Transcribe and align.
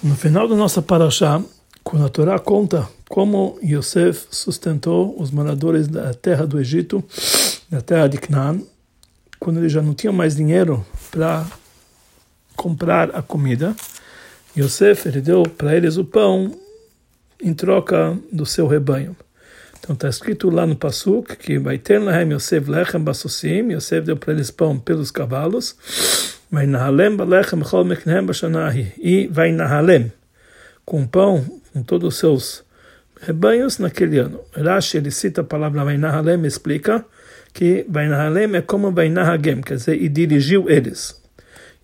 No 0.00 0.14
final 0.14 0.46
da 0.46 0.54
nossa 0.54 0.80
paraxá, 0.80 1.42
quando 1.82 2.06
a 2.06 2.08
Torá 2.08 2.38
conta 2.38 2.88
como 3.08 3.58
Yosef 3.60 4.26
sustentou 4.30 5.20
os 5.20 5.32
moradores 5.32 5.88
da 5.88 6.14
terra 6.14 6.46
do 6.46 6.60
Egito, 6.60 7.02
da 7.68 7.80
terra 7.80 8.06
de 8.06 8.16
Canaan, 8.16 8.60
quando 9.40 9.58
eles 9.58 9.72
já 9.72 9.82
não 9.82 9.94
tinham 9.94 10.12
mais 10.12 10.36
dinheiro 10.36 10.86
para 11.10 11.44
comprar 12.54 13.10
a 13.12 13.20
comida, 13.22 13.74
Yosef 14.56 15.08
ele 15.08 15.20
deu 15.20 15.42
para 15.42 15.74
eles 15.74 15.96
o 15.96 16.04
pão 16.04 16.56
em 17.42 17.52
troca 17.52 18.16
do 18.30 18.46
seu 18.46 18.68
rebanho. 18.68 19.16
Então 19.80 19.94
está 19.94 20.08
escrito 20.08 20.48
lá 20.48 20.64
no 20.64 20.76
Pasuk 20.76 21.36
que 21.36 21.58
vai 21.58 21.76
ter 21.76 22.00
Yosef 22.00 22.70
Lechem 22.70 23.00
Basosim, 23.00 23.72
Yosef 23.72 24.06
deu 24.06 24.16
para 24.16 24.32
eles 24.32 24.50
pão 24.52 24.78
pelos 24.78 25.10
cavalos, 25.10 25.74
vai 26.50 26.66
Nahalem 26.66 27.16
Balechem 27.16 27.62
Chol 27.64 27.84
Meknehem 27.84 28.24
Bashanahi, 28.24 28.92
e 28.98 29.26
vai 29.28 29.52
Nahalem, 29.52 30.12
com 30.84 31.06
pão, 31.06 31.44
com 31.72 31.82
todos 31.82 32.14
os 32.14 32.18
seus 32.18 32.64
rebanhos 33.20 33.78
naquele 33.78 34.18
ano. 34.18 34.40
Rashi 34.52 34.96
ele 34.96 35.10
cita 35.10 35.40
a 35.40 35.44
palavra 35.44 35.84
vai 35.84 35.96
Nahalem, 35.96 36.44
explica 36.46 37.04
que 37.52 37.84
vai 37.88 38.08
Nahalem 38.08 38.56
é 38.56 38.62
como 38.62 38.92
vai 38.92 39.08
Nahagem, 39.08 39.60
quer 39.60 39.74
dizer, 39.74 40.00
e 40.00 40.08
dirigiu 40.08 40.70
eles. 40.70 41.20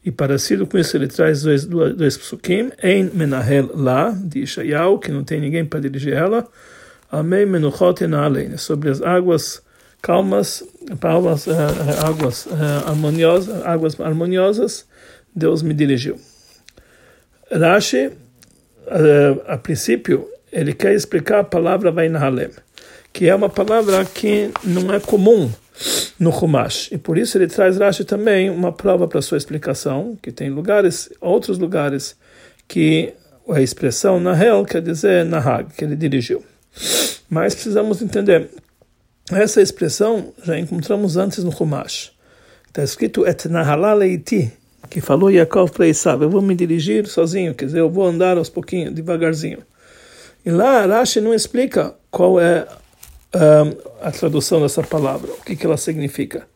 E 0.05 0.11
parecido 0.11 0.67
com 0.67 0.79
isso, 0.79 0.97
ele 0.97 1.09
traz 1.09 1.43
dois, 1.43 1.65
dois, 1.65 1.97
dois 1.97 2.17
psukim, 2.17 2.71
Ein 2.83 3.11
Menahel 3.15 3.71
lá, 3.75 4.11
de 4.11 4.43
Ishayahu, 4.43 4.99
que 4.99 5.11
não 5.11 5.25
tem 5.25 5.41
ninguém 5.41 5.65
para 5.65 5.81
dirigir 5.81 6.13
ela, 6.13 6.47
Amei 7.11 7.47
menuchot 7.47 8.05
enalein, 8.05 8.57
sobre 8.57 8.91
as 8.91 9.01
águas 9.01 9.63
calmas, 10.03 10.63
palmas, 11.01 11.47
uh, 11.47 11.53
águas 12.05 12.47
uh, 12.47 12.89
harmoniosas, 12.89 13.65
águas 13.65 14.01
harmoniosas, 14.01 14.87
Deus 15.35 15.63
me 15.63 15.75
dirigiu. 15.75 16.17
Rashi, 17.51 18.07
uh, 18.07 19.43
a 19.47 19.57
princípio, 19.57 20.29
ele 20.53 20.73
quer 20.73 20.95
explicar 20.95 21.41
a 21.41 21.45
palavra 21.45 21.91
Vainahalem, 21.91 22.51
que 23.13 23.29
é 23.29 23.35
uma 23.35 23.49
palavra 23.49 24.05
que 24.05 24.51
não 24.63 24.93
é 24.93 25.01
comum 25.01 25.51
no 26.19 26.31
Humash. 26.31 26.91
E 26.93 26.99
por 26.99 27.19
isso 27.19 27.37
ele 27.37 27.47
traz 27.47 27.79
Rashi 27.79 28.05
também 28.05 28.51
uma 28.51 28.73
prova 28.73 29.09
para 29.09 29.21
sua 29.23 29.39
explicação, 29.39 30.17
que 30.23 30.31
tem 30.31 30.51
lugares, 30.51 31.11
outros 31.21 31.59
lugares, 31.59 32.17
que 32.69 33.13
a 33.49 33.61
expressão 33.61 34.21
Nahel 34.21 34.65
quer 34.65 34.81
dizer 34.81 35.25
Nahag, 35.25 35.73
que 35.77 35.85
ele 35.85 35.97
dirigiu. 35.97 36.43
Mas 37.29 37.55
precisamos 37.55 38.01
entender. 38.01 38.49
Essa 39.33 39.63
expressão 39.63 40.35
já 40.43 40.59
encontramos 40.59 41.17
antes 41.17 41.43
no 41.43 41.51
Humash. 41.51 42.13
Está 42.69 42.83
escrito 42.83 43.27
Et 43.27 43.47
Nahalaiti, 43.49 44.53
que 44.91 45.01
falou 45.01 45.31
Yaakov 45.31 45.73
para 45.73 45.89
Isav, 45.89 46.23
eu 46.23 46.29
vou 46.29 46.43
me 46.43 46.55
dirigir 46.55 47.07
sozinho, 47.07 47.55
quer 47.55 47.67
dizer, 47.67 47.81
eu 47.81 47.89
vou 47.89 48.07
andar 48.07 48.37
aos 48.37 48.51
pouquinhos, 48.51 48.93
devagarzinho. 48.93 49.61
E 50.45 50.51
lá 50.51 50.85
Rashi 50.85 51.23
não 51.23 51.33
explica 51.33 51.95
qual 52.11 52.39
é 52.39 52.67
um, 53.35 54.07
a 54.07 54.13
tradução 54.13 54.61
dessa 54.61 54.83
palavra, 54.83 55.31
o 55.33 55.43
que, 55.43 55.57
que 55.57 55.65
ela 55.65 55.79
significa. 55.79 56.47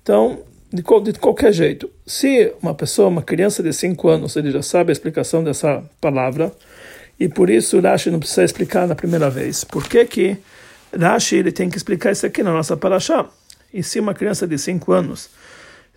Então, 0.00 0.42
de, 0.72 0.82
de 0.82 1.18
qualquer 1.18 1.52
jeito, 1.52 1.90
se 2.06 2.52
uma 2.62 2.72
pessoa, 2.72 3.08
uma 3.08 3.22
criança 3.22 3.64
de 3.64 3.72
5 3.72 4.08
anos, 4.08 4.36
ele 4.36 4.52
já 4.52 4.62
sabe 4.62 4.90
a 4.90 4.92
explicação 4.92 5.42
dessa 5.42 5.82
palavra, 6.00 6.52
e 7.18 7.28
por 7.28 7.50
isso 7.50 7.80
Rashi 7.80 8.12
não 8.12 8.20
precisa 8.20 8.44
explicar 8.44 8.86
na 8.86 8.94
primeira 8.94 9.28
vez. 9.28 9.64
Por 9.64 9.88
que 9.88 10.04
que 10.04 10.36
Rashi 10.98 11.36
ele 11.36 11.52
tem 11.52 11.70
que 11.70 11.76
explicar 11.76 12.12
isso 12.12 12.26
aqui 12.26 12.42
na 12.42 12.52
nossa 12.52 12.76
paraxá? 12.76 13.26
E 13.72 13.82
se 13.82 13.98
uma 13.98 14.14
criança 14.14 14.46
de 14.46 14.58
5 14.58 14.92
anos 14.92 15.30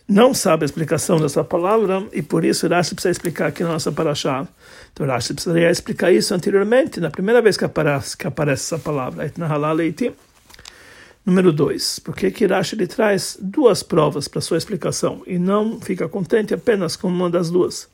não 0.08 0.34
sabe 0.34 0.64
a 0.64 0.66
explicação 0.66 1.20
dessa 1.20 1.44
palavra, 1.44 2.06
e 2.14 2.22
por 2.22 2.46
isso 2.46 2.68
Rashi 2.68 2.94
precisa 2.94 3.12
explicar 3.12 3.48
aqui 3.48 3.64
na 3.64 3.70
nossa 3.70 3.92
paraxá, 3.92 4.48
então 4.94 5.06
Rashi 5.06 5.34
precisaria 5.34 5.70
explicar 5.70 6.12
isso 6.12 6.34
anteriormente, 6.34 7.00
na 7.00 7.10
primeira 7.10 7.42
vez 7.42 7.58
que 7.58 7.66
aparece, 7.66 8.16
que 8.16 8.28
aparece 8.28 8.64
essa 8.64 8.80
palavra, 8.80 9.32
Número 11.26 11.52
2. 11.52 12.00
Por 12.00 12.16
que 12.16 12.46
Rashi 12.46 12.76
ele 12.76 12.86
traz 12.86 13.36
duas 13.42 13.82
provas 13.82 14.28
para 14.28 14.39
sua 14.42 14.60
explicação 14.60 15.23
e 15.26 15.39
não 15.39 15.82
fica 15.82 16.08
contente 16.08 16.54
apenas 16.54 16.95
com 16.95 17.08
uma 17.08 17.32
das 17.32 17.50
duas? 17.50 17.89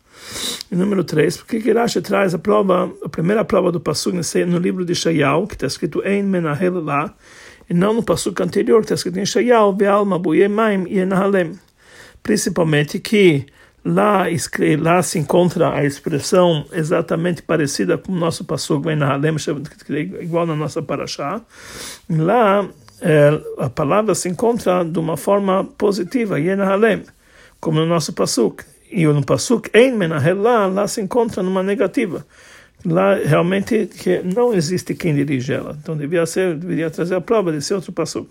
E 0.72 0.76
número 0.76 1.04
3, 1.04 1.38
porque 1.38 1.60
que 1.60 1.74
Rashi 1.74 2.02
traz 2.02 2.34
a 2.34 2.40
prova, 2.40 2.90
a 3.04 3.10
primeira 3.10 3.44
prova 3.44 3.72
do 3.72 3.80
Passuk 3.80 4.16
no 4.48 4.58
livro 4.58 4.86
de 4.86 4.96
Shayal, 4.96 5.46
que 5.46 5.56
está 5.56 5.68
escrito 5.68 6.02
Ein 6.06 6.24
Menahel 6.24 6.82
lá, 6.82 7.14
e 7.70 7.74
não 7.74 7.94
no 7.94 8.02
Passuk 8.02 8.42
anterior, 8.42 8.80
que 8.80 8.86
está 8.86 8.96
escrito 8.96 9.20
em 9.20 9.26
Shayal, 9.26 9.74
Be'alma 9.74 10.18
Buyemaim 10.18 10.88
Yenahalem. 10.88 11.60
Principalmente 12.24 13.00
que 13.00 13.46
lá, 13.84 14.26
lá 14.80 15.04
se 15.04 15.20
encontra 15.20 15.74
a 15.74 15.84
expressão 15.84 16.66
exatamente 16.72 17.42
parecida 17.42 17.98
com 17.98 18.14
o 18.14 18.16
nosso 18.16 18.46
Passuk 18.46 18.86
Be'nahalem, 18.86 19.36
igual 20.22 20.48
na 20.48 20.56
nossa 20.56 20.82
Parashá. 20.82 21.42
Lá 22.10 22.66
é, 23.02 23.42
a 23.58 23.70
palavra 23.70 24.16
se 24.16 24.30
encontra 24.30 24.86
de 24.86 25.00
uma 25.00 25.18
forma 25.18 25.66
positiva, 25.78 26.40
Yenahalem, 26.40 27.04
como 27.60 27.82
no 27.82 27.86
nosso 27.86 28.14
Passuk 28.14 28.64
e 28.92 29.06
no 29.06 29.26
Pasuk, 29.26 29.70
em 29.74 29.94
Menahel, 29.94 30.42
lá, 30.42 30.88
se 30.88 31.02
encontra 31.02 31.42
numa 31.42 31.64
negativa. 31.64 32.26
Lá 32.84 33.16
realmente 33.16 33.86
que 33.88 34.22
não 34.24 34.54
existe 34.54 34.96
quem 34.96 35.14
dirige 35.14 35.54
ela. 35.54 35.78
Então 35.82 35.96
devia 35.96 36.26
ser, 36.26 36.56
deveria 36.56 36.90
trazer 36.90 37.16
a 37.16 37.22
prova 37.22 37.52
desse 37.52 37.74
outro 37.74 37.92
Pasuk. 37.92 38.30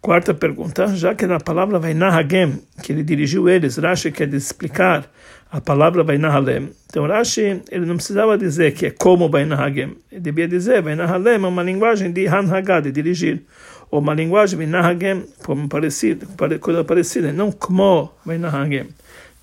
Quarta 0.00 0.32
pergunta, 0.32 0.86
já 0.96 1.14
que 1.14 1.26
na 1.26 1.38
palavra 1.38 1.78
vai 1.78 1.92
Nahagem, 1.92 2.62
que 2.82 2.90
ele 2.90 3.02
dirigiu 3.02 3.48
eles, 3.48 3.76
Rashi 3.76 4.10
quer 4.10 4.32
explicar 4.32 5.10
a 5.52 5.60
palavra 5.60 6.04
vai 6.04 6.16
Nahalem. 6.16 6.70
Então 6.86 7.06
Rashi, 7.08 7.62
ele 7.70 7.84
não 7.84 7.96
precisava 7.96 8.38
dizer 8.38 8.72
que 8.72 8.86
é 8.86 8.90
como 8.90 9.28
vai 9.28 9.44
Nahagem. 9.44 9.96
Ele 10.10 10.20
devia 10.20 10.46
dizer 10.46 10.80
vai 10.80 10.94
Nahalem 10.94 11.34
é 11.34 11.38
uma 11.38 11.62
linguagem 11.62 12.12
de 12.12 12.26
Hanhagá, 12.26 12.78
de 12.78 12.92
dirigir. 12.92 13.42
Ou 13.90 13.98
uma 13.98 14.14
linguagem 14.14 14.58
de 14.58 14.66
Nahagem, 14.66 15.24
como 15.44 15.68
parecido, 15.68 16.28
coisa 16.60 16.84
parecida, 16.84 17.32
não 17.32 17.50
como 17.50 18.12
vai 18.24 18.38
Nahagem. 18.38 18.88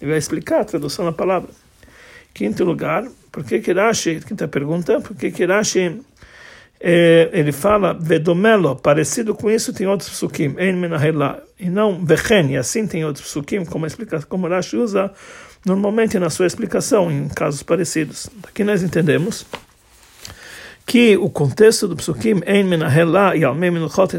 Ele 0.02 0.12
vai 0.12 0.20
explicar 0.20 0.62
a 0.62 0.66
tradução 0.66 1.06
da 1.06 1.12
palavra. 1.12 1.50
Quinto 2.34 2.64
lugar, 2.64 3.08
por 3.32 3.44
que 3.44 3.60
que 3.60 3.74
Rashi, 3.74 4.20
quinta 4.20 4.48
pergunta, 4.48 5.02
por 5.02 5.16
que 5.16 5.32
que 5.32 5.46
Rashi 5.46 6.02
é, 6.80 7.30
ele 7.34 7.52
fala 7.52 7.94
vedomelo, 7.94 8.76
parecido 8.76 9.34
com 9.34 9.50
isso 9.50 9.74
tem 9.74 9.88
outros 9.88 10.10
psukim, 10.10 10.56
en 10.60 10.76
menahela, 10.76 11.44
e 11.60 11.70
não 11.70 12.06
vechen, 12.06 12.52
e 12.52 12.58
assim 12.58 12.86
tem 12.86 13.04
outros 13.04 13.26
psukim, 13.26 13.66
como, 13.66 13.86
explica, 13.86 14.22
como 14.22 14.48
Rashi 14.48 14.78
usa 14.78 15.12
normalmente 15.66 16.20
na 16.20 16.30
sua 16.30 16.46
explicação, 16.46 17.12
em 17.12 17.28
casos 17.28 17.64
parecidos. 17.64 18.30
Aqui 18.48 18.64
nós 18.64 18.84
entendemos 18.84 19.46
que 20.86 21.18
o 21.18 21.30
contexto 21.30 21.88
do 21.88 21.96
psukim 21.96 22.42
en 22.46 22.64
menahela 22.64 23.36
e 23.36 23.44
almei 23.44 23.70
menuchot 23.70 24.16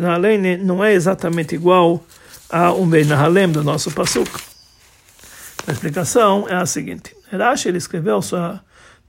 não 0.63 0.85
é 0.85 0.93
exatamente 0.93 1.55
igual 1.55 2.05
a 2.51 2.73
um 2.73 2.87
benahalem 2.87 3.51
do 3.51 3.63
nosso 3.63 3.91
pasuk. 3.91 4.31
A 5.69 5.73
explicação 5.73 6.49
é 6.49 6.55
a 6.55 6.65
seguinte: 6.65 7.15
Rashi 7.31 7.69
ele 7.69 7.77
escreveu 7.77 8.23
sua, 8.23 8.59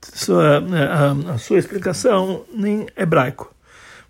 sua, 0.02 0.58
a, 0.58 1.34
a 1.34 1.38
sua 1.38 1.58
explicação 1.58 2.44
em 2.54 2.86
hebraico. 2.98 3.56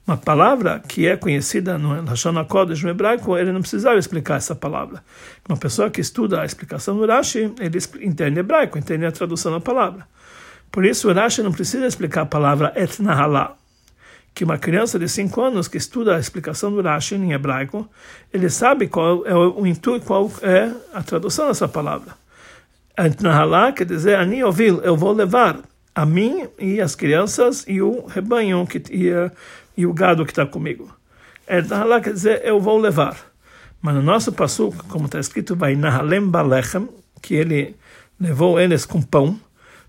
Uma 0.07 0.17
palavra 0.17 0.79
que 0.79 1.07
é 1.07 1.15
conhecida 1.15 1.77
no 1.77 2.03
Lashon 2.03 2.35
HaKodesh 2.39 2.81
no 2.81 2.89
hebraico, 2.89 3.37
ele 3.37 3.51
não 3.51 3.61
precisava 3.61 3.99
explicar 3.99 4.37
essa 4.37 4.55
palavra. 4.55 5.03
Uma 5.47 5.57
pessoa 5.57 5.91
que 5.91 6.01
estuda 6.01 6.41
a 6.41 6.45
explicação 6.45 6.97
do 6.97 7.05
Rashi, 7.05 7.53
ele 7.59 7.77
entende 8.01 8.39
hebraico, 8.39 8.79
entende 8.79 9.05
a 9.05 9.11
tradução 9.11 9.51
da 9.51 9.59
palavra. 9.59 10.07
Por 10.71 10.83
isso, 10.83 11.07
o 11.07 11.13
Rashi 11.13 11.43
não 11.43 11.51
precisa 11.51 11.85
explicar 11.85 12.21
a 12.21 12.25
palavra 12.25 12.73
etnahalá, 12.75 13.55
que 14.33 14.43
uma 14.43 14.57
criança 14.57 14.97
de 14.97 15.07
5 15.07 15.39
anos 15.39 15.67
que 15.67 15.77
estuda 15.77 16.15
a 16.15 16.19
explicação 16.19 16.71
do 16.71 16.81
Rashi 16.81 17.13
em 17.13 17.31
hebraico, 17.31 17.87
ele 18.33 18.49
sabe 18.49 18.87
qual 18.87 19.23
é 19.27 19.35
o 19.35 19.67
intuito, 19.67 20.07
qual 20.07 20.31
é 20.41 20.71
a 20.91 21.03
tradução 21.03 21.47
dessa 21.47 21.67
palavra. 21.67 22.18
Nahalá 23.21 23.71
quer 23.71 23.85
dizer, 23.85 24.15
Ani 24.17 24.43
ouvi, 24.43 24.67
eu 24.67 24.97
vou 24.97 25.13
levar 25.13 25.59
a 25.95 26.05
mim 26.05 26.47
e 26.57 26.81
as 26.81 26.95
crianças 26.95 27.63
e 27.67 27.81
o 27.81 28.05
rebanho 28.05 28.65
que, 28.67 28.77
e, 28.91 29.11
e 29.77 29.85
o 29.85 29.93
gado 29.93 30.25
que 30.25 30.31
está 30.31 30.45
comigo. 30.45 30.93
Nahalá 31.69 32.01
quer 32.01 32.13
dizer, 32.13 32.41
eu 32.43 32.59
vou 32.59 32.77
levar. 32.77 33.17
Mas 33.81 33.95
no 33.95 34.01
nosso 34.01 34.31
passo, 34.33 34.73
como 34.89 35.05
está 35.05 35.19
escrito, 35.19 35.55
vai 35.55 35.75
Nahalem 35.75 36.27
Balechem, 36.27 36.89
que 37.21 37.35
ele 37.35 37.75
levou 38.19 38.59
eles 38.59 38.85
com 38.85 39.01
pão. 39.01 39.39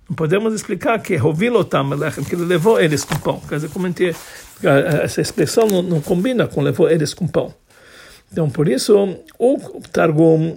Não 0.08 0.14
podemos 0.14 0.54
explicar 0.54 1.00
que 1.00 1.16
Rovilotam 1.16 1.88
Balechem, 1.88 2.22
que 2.22 2.34
ele 2.34 2.44
levou 2.44 2.80
eles 2.80 3.04
com 3.04 3.16
pão. 3.16 3.40
Quer 3.48 3.56
dizer, 3.56 3.70
como 3.70 3.88
essa 5.02 5.20
expressão 5.20 5.66
não, 5.66 5.82
não 5.82 6.00
combina 6.00 6.46
com 6.46 6.60
levou 6.60 6.88
eles 6.88 7.12
com 7.12 7.26
pão. 7.26 7.52
Então, 8.30 8.48
por 8.48 8.68
isso, 8.68 8.96
o 9.38 9.58
Targum 9.92 10.56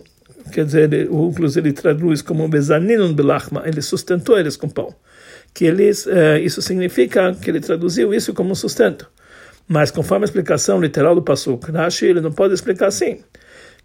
quer 0.51 0.65
dizer, 0.65 1.09
o 1.09 1.27
Uclus 1.27 1.57
ele 1.57 1.73
traduz 1.73 2.21
como 2.21 2.47
bezaninun 2.47 3.13
belachma, 3.13 3.63
ele 3.65 3.81
sustentou 3.81 4.37
eles 4.37 4.55
com 4.55 4.69
pão. 4.69 4.93
Que 5.53 5.65
eles, 5.65 6.07
eh, 6.07 6.39
isso 6.39 6.61
significa 6.61 7.33
que 7.33 7.49
ele 7.49 7.59
traduziu 7.59 8.13
isso 8.13 8.33
como 8.33 8.55
sustento. 8.55 9.07
Mas 9.67 9.91
conforme 9.91 10.23
a 10.23 10.27
explicação 10.27 10.81
literal 10.81 11.15
do 11.15 11.21
Pasuk, 11.21 11.71
Rashi 11.71 12.07
ele 12.07 12.21
não 12.21 12.31
pode 12.31 12.53
explicar 12.53 12.87
assim. 12.87 13.19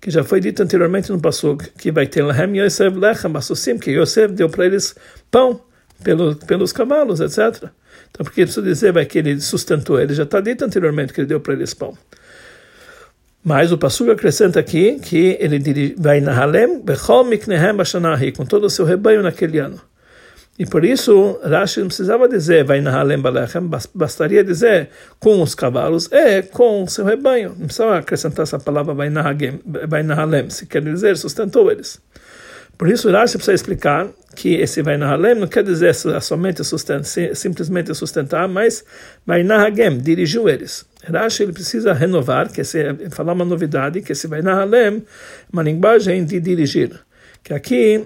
Que 0.00 0.10
já 0.10 0.25
foi 0.25 0.40
dito 0.40 0.62
anteriormente 0.62 1.10
no 1.10 1.20
Pasuk, 1.20 1.70
que 1.78 1.90
vai 1.90 2.06
ter 2.06 2.22
Lahem 2.22 2.58
Yosef 2.58 2.96
Lechem 2.96 3.37
Asusim, 3.37 3.78
que 3.78 3.90
Yosef 3.90 4.32
deu 4.32 4.49
para 4.49 4.66
eles 4.66 4.94
pão 5.31 5.60
pelo, 6.02 6.37
pelos 6.37 6.72
cavalos, 6.72 7.20
etc. 7.20 7.70
Então, 8.10 8.25
porque 8.25 8.43
isso 8.43 8.62
dizer 8.62 8.93
vai 8.93 9.05
que 9.06 9.19
ele 9.19 9.40
sustentou, 9.40 10.00
ele 10.00 10.14
já 10.14 10.22
está 10.22 10.40
dito 10.40 10.64
anteriormente 10.64 11.12
que 11.12 11.20
ele 11.20 11.28
deu 11.28 11.40
para 11.40 11.55
eles 11.55 11.75
pão. 11.75 11.96
Mas 13.44 13.73
o 13.73 13.79
Passuga 13.79 14.12
acrescenta 14.12 14.58
aqui 14.61 14.99
que 14.99 15.37
ele 15.40 15.94
vai 15.96 16.20
na 16.20 16.38
Halem, 16.38 16.81
Bechol 16.82 17.25
Miknehem 17.25 17.75
Bashanahi, 17.75 18.32
com 18.32 18.44
todo 18.44 18.64
o 18.64 18.70
seu 18.70 18.85
rebanho 18.85 19.23
naquele 19.23 19.58
ano. 19.58 19.81
E 20.58 20.67
por 20.67 20.85
isso, 20.85 21.38
Rashi 21.44 21.79
não 21.79 21.87
precisava 21.87 22.29
dizer 22.29 22.64
vai 22.64 22.81
na 22.81 22.99
Halem 22.99 23.20
Balechem, 23.20 23.62
bastaria 23.94 24.43
dizer 24.43 24.90
com 25.20 25.40
os 25.40 25.55
cavalos 25.55 26.08
e 26.11 26.43
com 26.43 26.82
o 26.82 26.88
seu 26.88 27.05
rebanho. 27.05 27.50
Não 27.50 27.67
precisava 27.67 27.99
acrescentar 27.99 28.43
essa 28.43 28.58
palavra 28.58 28.93
vai 28.93 29.08
na 29.08 30.20
Halem, 30.20 30.50
se 30.50 30.67
quer 30.67 30.82
dizer 30.82 31.17
sustentou 31.17 31.70
eles. 31.70 32.00
Por 32.79 32.89
isso, 32.89 33.11
Rashi 33.11 33.37
precisa 33.37 33.55
explicar 33.55 34.09
que 34.37 34.55
esse 34.55 34.83
vai 34.83 34.97
na 34.97 35.11
Halem 35.11 35.35
não 35.35 35.49
quer 35.49 35.65
dizer 35.65 35.93
somente 36.23 36.63
sustentar, 36.63 37.05
simplesmente 37.35 37.93
sustentar, 37.93 38.47
mas 38.47 38.85
vai 39.27 39.43
na 39.43 39.67
Hagem, 39.67 39.99
dirigiu 39.99 40.49
eles. 40.49 40.87
Rashi 41.03 41.43
ele 41.43 41.53
precisa 41.53 41.93
renovar, 41.93 42.49
que 42.53 42.61
esse, 42.61 42.79
falar 43.11 43.33
uma 43.33 43.45
novidade, 43.45 44.01
que 44.01 44.13
esse 44.13 44.29
vai 44.29 44.41
Halem, 44.47 45.05
uma 45.53 45.65
linguagem 45.65 46.25
de 46.25 46.39
dirigir. 46.39 46.93
Que 47.43 47.53
aqui, 47.53 48.05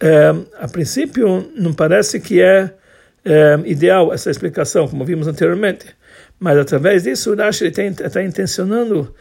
é, 0.00 0.34
a 0.58 0.66
princípio, 0.66 1.52
não 1.54 1.74
parece 1.74 2.18
que 2.18 2.40
é, 2.40 2.72
é 3.22 3.60
ideal 3.66 4.14
essa 4.14 4.30
explicação, 4.30 4.88
como 4.88 5.04
vimos 5.04 5.28
anteriormente. 5.28 5.84
Mas 6.40 6.56
através 6.56 7.02
disso, 7.02 7.34
Rashi 7.34 7.66
está 7.66 8.22
intencionando 8.22 9.14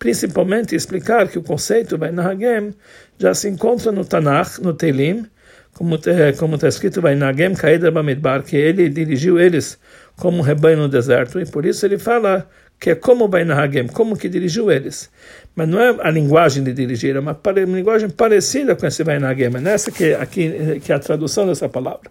principalmente 0.00 0.74
explicar 0.74 1.28
que 1.28 1.38
o 1.38 1.42
conceito 1.42 1.98
vai 1.98 2.10
na 2.10 2.26
Hagem 2.26 2.74
já 3.18 3.34
se 3.34 3.48
encontra 3.48 3.92
no 3.92 4.02
Tanakh, 4.02 4.58
no 4.58 4.72
Telim, 4.72 5.26
como 5.74 5.94
está 5.94 6.68
escrito 6.68 7.02
vai 7.02 7.14
na 7.14 7.28
Hagem 7.28 7.54
Kaeder 7.54 7.92
Bamidbar, 7.92 8.42
que 8.42 8.56
ele 8.56 8.88
dirigiu 8.88 9.38
eles 9.38 9.78
como 10.16 10.38
um 10.38 10.40
rebanho 10.40 10.78
no 10.78 10.88
deserto, 10.88 11.38
e 11.38 11.44
por 11.44 11.66
isso 11.66 11.84
ele 11.84 11.98
fala 11.98 12.48
que 12.80 12.90
é 12.90 12.94
como 12.94 13.28
vai 13.28 13.44
na 13.44 13.62
Hagem, 13.62 13.88
como 13.88 14.16
que 14.16 14.26
dirigiu 14.26 14.72
eles. 14.72 15.10
Mas 15.54 15.68
não 15.68 15.78
é 15.78 15.94
a 16.00 16.10
linguagem 16.10 16.64
de 16.64 16.72
dirigir, 16.72 17.14
é 17.14 17.20
uma, 17.20 17.32
uma 17.32 17.76
linguagem 17.76 18.08
parecida 18.08 18.74
com 18.74 18.86
esse 18.86 19.04
vai 19.04 19.18
na 19.18 19.28
Hagem, 19.28 19.46
é 19.46 19.60
nessa 19.60 19.92
que, 19.92 20.14
aqui, 20.14 20.80
que 20.82 20.90
é 20.90 20.94
a 20.94 20.98
tradução 20.98 21.46
dessa 21.46 21.68
palavra. 21.68 22.10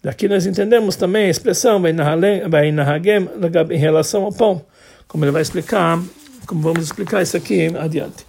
Daqui 0.00 0.28
nós 0.28 0.46
entendemos 0.46 0.94
também 0.94 1.26
a 1.26 1.30
expressão 1.30 1.82
vai 1.82 1.92
na 1.92 2.12
Hagem 2.12 3.28
em 3.70 3.76
relação 3.76 4.22
ao 4.22 4.32
pão, 4.32 4.64
como 5.08 5.24
ele 5.24 5.32
vai 5.32 5.42
explicar 5.42 6.00
como 6.48 6.62
vamos 6.62 6.82
explicar 6.82 7.22
isso 7.22 7.36
aqui 7.36 7.66
adiante. 7.76 8.26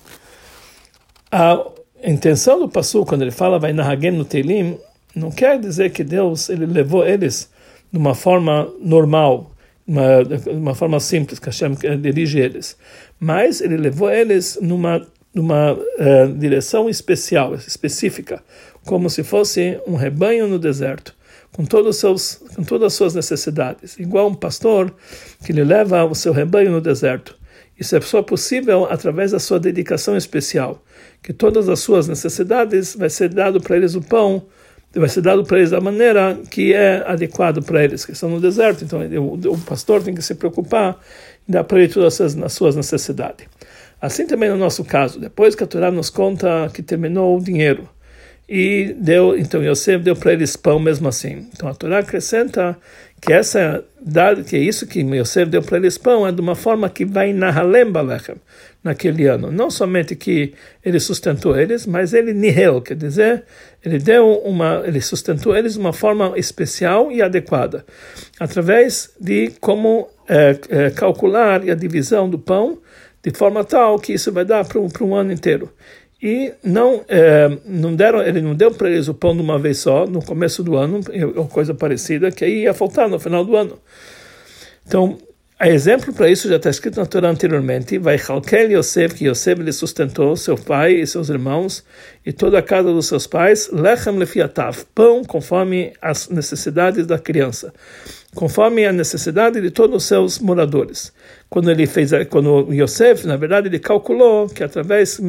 A 1.31 1.65
intenção 2.03 2.59
do 2.59 2.67
Passu, 2.67 3.05
quando 3.05 3.21
ele 3.21 3.31
fala 3.31 3.57
vai 3.57 3.71
na 3.71 3.89
Hagem 3.89 4.11
no 4.11 4.25
Teilim, 4.25 4.77
não 5.15 5.31
quer 5.31 5.57
dizer 5.57 5.91
que 5.91 6.03
Deus 6.03 6.49
ele 6.49 6.65
levou 6.65 7.07
eles 7.07 7.49
de 7.91 7.97
uma 7.97 8.13
forma 8.13 8.69
normal, 8.79 9.51
uma, 9.87 10.03
uma 10.51 10.75
forma 10.75 10.99
simples, 10.99 11.39
que 11.39 11.45
Hashem 11.45 11.75
dirige 11.99 12.39
eles. 12.39 12.77
Mas 13.19 13.61
ele 13.61 13.77
levou 13.77 14.11
eles 14.11 14.59
numa, 14.61 15.07
numa 15.33 15.73
uh, 15.73 16.33
direção 16.37 16.89
especial, 16.89 17.55
específica, 17.55 18.43
como 18.85 19.09
se 19.09 19.23
fosse 19.23 19.79
um 19.87 19.95
rebanho 19.95 20.47
no 20.47 20.59
deserto, 20.59 21.15
com, 21.53 21.63
todos 21.65 21.97
seus, 21.97 22.35
com 22.53 22.63
todas 22.63 22.87
as 22.87 22.93
suas 22.93 23.15
necessidades. 23.15 23.97
Igual 23.97 24.27
um 24.27 24.35
pastor 24.35 24.93
que 25.45 25.53
leva 25.53 26.03
o 26.03 26.13
seu 26.13 26.33
rebanho 26.33 26.71
no 26.71 26.81
deserto. 26.81 27.38
Isso 27.79 27.95
é 27.95 28.01
só 28.01 28.21
possível 28.21 28.85
através 28.89 29.31
da 29.31 29.39
sua 29.39 29.59
dedicação 29.59 30.17
especial, 30.17 30.83
que 31.23 31.31
todas 31.31 31.69
as 31.69 31.79
suas 31.79 32.07
necessidades 32.07 32.95
vai 32.95 33.09
ser 33.09 33.29
dado 33.29 33.61
para 33.61 33.77
eles 33.77 33.95
o 33.95 34.01
pão, 34.01 34.45
vai 34.93 35.07
ser 35.07 35.21
dado 35.21 35.45
para 35.45 35.59
eles 35.59 35.69
da 35.69 35.79
maneira 35.79 36.37
que 36.51 36.73
é 36.73 37.03
adequado 37.07 37.63
para 37.63 37.83
eles, 37.83 38.05
que 38.05 38.11
estão 38.11 38.29
no 38.29 38.41
deserto. 38.41 38.83
Então, 38.83 38.99
o, 39.49 39.57
pastor 39.59 40.03
tem 40.03 40.13
que 40.13 40.21
se 40.21 40.35
preocupar 40.35 40.99
em 41.47 41.51
dar 41.53 41.63
para 41.63 41.79
eles 41.79 41.93
todas 41.93 42.19
as, 42.19 42.53
suas 42.53 42.75
necessidades. 42.75 43.47
Assim 44.01 44.25
também 44.25 44.49
no 44.49 44.57
nosso 44.57 44.83
caso, 44.83 45.19
depois 45.19 45.55
que 45.55 45.63
a 45.63 45.67
Torá 45.67 45.89
nos 45.89 46.09
conta 46.09 46.69
que 46.73 46.81
terminou 46.81 47.37
o 47.37 47.41
dinheiro 47.41 47.87
e 48.49 48.95
deu, 48.97 49.37
então 49.37 49.63
Yosef 49.63 50.03
deu 50.03 50.15
para 50.15 50.33
eles 50.33 50.55
pão 50.55 50.79
mesmo 50.79 51.07
assim. 51.07 51.47
Então 51.53 51.69
a 51.69 51.75
Torá 51.75 51.99
acrescenta 51.99 52.75
que 53.21 53.31
essa 53.31 53.85
que 54.47 54.55
é 54.55 54.59
isso 54.59 54.87
que 54.87 55.01
Yosef 55.01 55.51
deu 55.51 55.61
para 55.61 55.77
eles 55.77 55.99
pão 55.99 56.25
é 56.25 56.31
de 56.31 56.41
uma 56.41 56.55
forma 56.55 56.89
que 56.89 57.05
vai 57.05 57.31
na 57.31 57.51
Halem 57.51 57.91
Balechem 57.91 58.37
naquele 58.83 59.27
ano. 59.27 59.51
Não 59.51 59.69
somente 59.69 60.15
que 60.15 60.55
ele 60.83 60.99
sustentou 60.99 61.55
eles, 61.55 61.85
mas 61.85 62.13
ele 62.13 62.33
nihel, 62.33 62.81
quer 62.81 62.95
dizer, 62.95 63.43
ele 63.85 63.99
deu 63.99 64.39
uma, 64.39 64.81
ele 64.83 65.01
sustentou 65.01 65.55
eles 65.55 65.73
de 65.73 65.79
uma 65.79 65.93
forma 65.93 66.33
especial 66.35 67.11
e 67.11 67.21
adequada, 67.21 67.85
através 68.39 69.11
de 69.19 69.51
como 69.59 70.09
é, 70.27 70.57
é, 70.69 70.89
calcular 70.89 71.61
a 71.61 71.75
divisão 71.75 72.27
do 72.27 72.39
pão 72.39 72.79
de 73.21 73.31
forma 73.37 73.63
tal 73.63 73.99
que 73.99 74.13
isso 74.13 74.31
vai 74.31 74.45
dar 74.45 74.65
para 74.65 74.79
um, 74.79 74.89
para 74.89 75.03
um 75.03 75.13
ano 75.13 75.31
inteiro 75.31 75.71
e 76.21 76.53
não 76.63 77.03
é, 77.07 77.49
não 77.65 77.95
deram 77.95 78.21
ele 78.21 78.41
não 78.41 78.53
deu 78.53 78.71
para 78.71 78.89
eles 78.89 79.07
o 79.07 79.13
pão 79.13 79.35
de 79.35 79.41
uma 79.41 79.57
vez 79.57 79.77
só 79.79 80.05
no 80.05 80.23
começo 80.23 80.61
do 80.61 80.75
ano 80.75 80.99
ou 81.35 81.47
coisa 81.47 81.73
parecida 81.73 82.29
que 82.31 82.43
aí 82.43 82.63
ia 82.63 82.73
faltar 82.73 83.07
no 83.07 83.19
final 83.19 83.45
do 83.45 83.55
ano. 83.55 83.79
Então 84.85 85.17
a 85.59 85.67
exemplo 85.67 86.13
para 86.13 86.29
isso 86.29 86.47
já 86.47 86.55
está 86.55 86.69
escrito 86.69 87.01
na 87.01 87.05
Torá 87.05 87.29
anteriormente 87.29 87.97
vai 87.97 88.17
Halkel 88.17 88.71
Yosef 88.71 89.15
que 89.15 89.27
Yosef 89.27 89.61
lhe 89.61 89.73
sustentou 89.73 90.37
seu 90.37 90.57
pai 90.57 90.93
e 90.93 91.05
seus 91.05 91.27
irmãos 91.27 91.83
e 92.25 92.31
toda 92.31 92.59
a 92.59 92.61
casa 92.61 92.93
dos 92.93 93.07
seus 93.07 93.27
pais 93.27 93.69
lechem 93.69 94.17
lefiatav 94.17 94.85
pão 94.95 95.21
conforme 95.25 95.91
as 96.01 96.29
necessidades 96.29 97.05
da 97.05 97.19
criança 97.19 97.73
conforme 98.35 98.85
a 98.85 98.93
necessidade 98.93 99.59
de 99.59 99.71
todos 99.71 99.97
os 99.97 100.03
seus 100.05 100.39
moradores. 100.39 101.11
Quando 101.49 101.71
ele 101.71 101.87
fez, 101.87 102.11
quando 102.29 102.71
Yosef, 102.71 103.25
na 103.25 103.35
verdade, 103.35 103.67
ele 103.67 103.79
calculou 103.79 104.47
que 104.47 104.63
através 104.63 105.19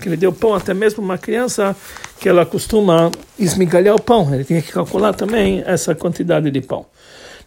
que 0.00 0.08
ele 0.08 0.16
deu 0.16 0.32
pão 0.32 0.54
até 0.54 0.72
mesmo 0.72 1.02
uma 1.02 1.18
criança 1.18 1.76
que 2.18 2.28
ela 2.28 2.46
costuma 2.46 3.10
esmigalhar 3.38 3.94
o 3.94 4.00
pão, 4.00 4.34
ele 4.34 4.44
tinha 4.44 4.62
que 4.62 4.72
calcular 4.72 5.12
também 5.12 5.62
essa 5.66 5.94
quantidade 5.94 6.50
de 6.50 6.60
pão. 6.62 6.86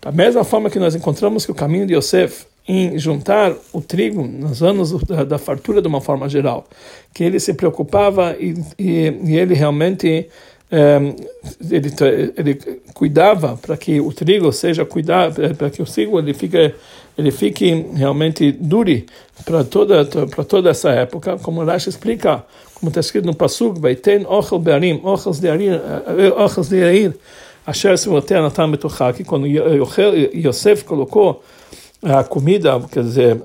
Da 0.02 0.12
mesma 0.12 0.44
forma 0.44 0.70
que 0.70 0.80
nós 0.80 0.96
encontramos 0.96 1.46
que 1.46 1.52
o 1.52 1.56
caminho 1.56 1.86
de 1.86 1.94
Yosef 1.94 2.46
em 2.68 2.98
juntar 3.00 3.54
o 3.74 3.82
trigo 3.82 4.26
nos 4.26 4.62
anos 4.62 4.92
da, 5.04 5.24
da 5.24 5.38
fartura 5.38 5.82
de 5.82 5.88
uma 5.88 6.02
forma 6.02 6.30
geral, 6.30 6.68
que 7.14 7.24
ele 7.24 7.40
se 7.40 7.54
preocupava 7.54 8.36
e, 8.40 8.54
e, 8.78 9.20
e 9.24 9.38
ele 9.38 9.56
realmente 9.56 10.30
Ehm, 10.72 11.16
ele, 11.72 11.92
ele 12.38 12.82
cuidava 12.94 13.58
para 13.58 13.76
que 13.76 14.00
o 14.00 14.14
trigo 14.14 14.52
seja 14.54 14.86
cuidado, 14.86 15.44
eh, 15.44 15.52
para 15.52 15.72
que 15.72 15.82
o 15.82 15.86
trigo 15.86 16.20
ele 16.20 16.32
fique, 16.32 16.76
ele 17.18 17.32
fique 17.32 17.88
realmente 17.96 18.52
dure 18.52 19.08
para 19.44 19.64
toda 19.64 20.06
para 20.06 20.44
toda 20.44 20.70
essa 20.70 20.92
época, 20.92 21.40
como 21.40 21.64
Rashi 21.64 21.90
explica, 21.90 22.46
como 22.76 22.90
está 22.90 23.00
escrito 23.00 23.26
no 23.26 23.34
Pasuk, 23.34 23.80
vai 23.80 23.96
ter 23.96 24.24
ochel 24.28 24.60
bearim, 24.60 25.02
ochels 25.04 25.40
de 25.40 25.50
arir, 25.50 25.74
eh, 25.74 26.32
ochels 26.38 26.70
de 26.70 26.84
arir, 26.84 27.16
asher 27.70 27.98
sevotea 27.98 28.42
natan 28.42 28.72
que 29.16 29.24
quando 29.24 29.46
Yosef 29.48 30.84
colocou 30.84 31.44
a 32.02 32.24
comida, 32.24 32.80
quer 32.92 33.04
dizer, 33.04 33.42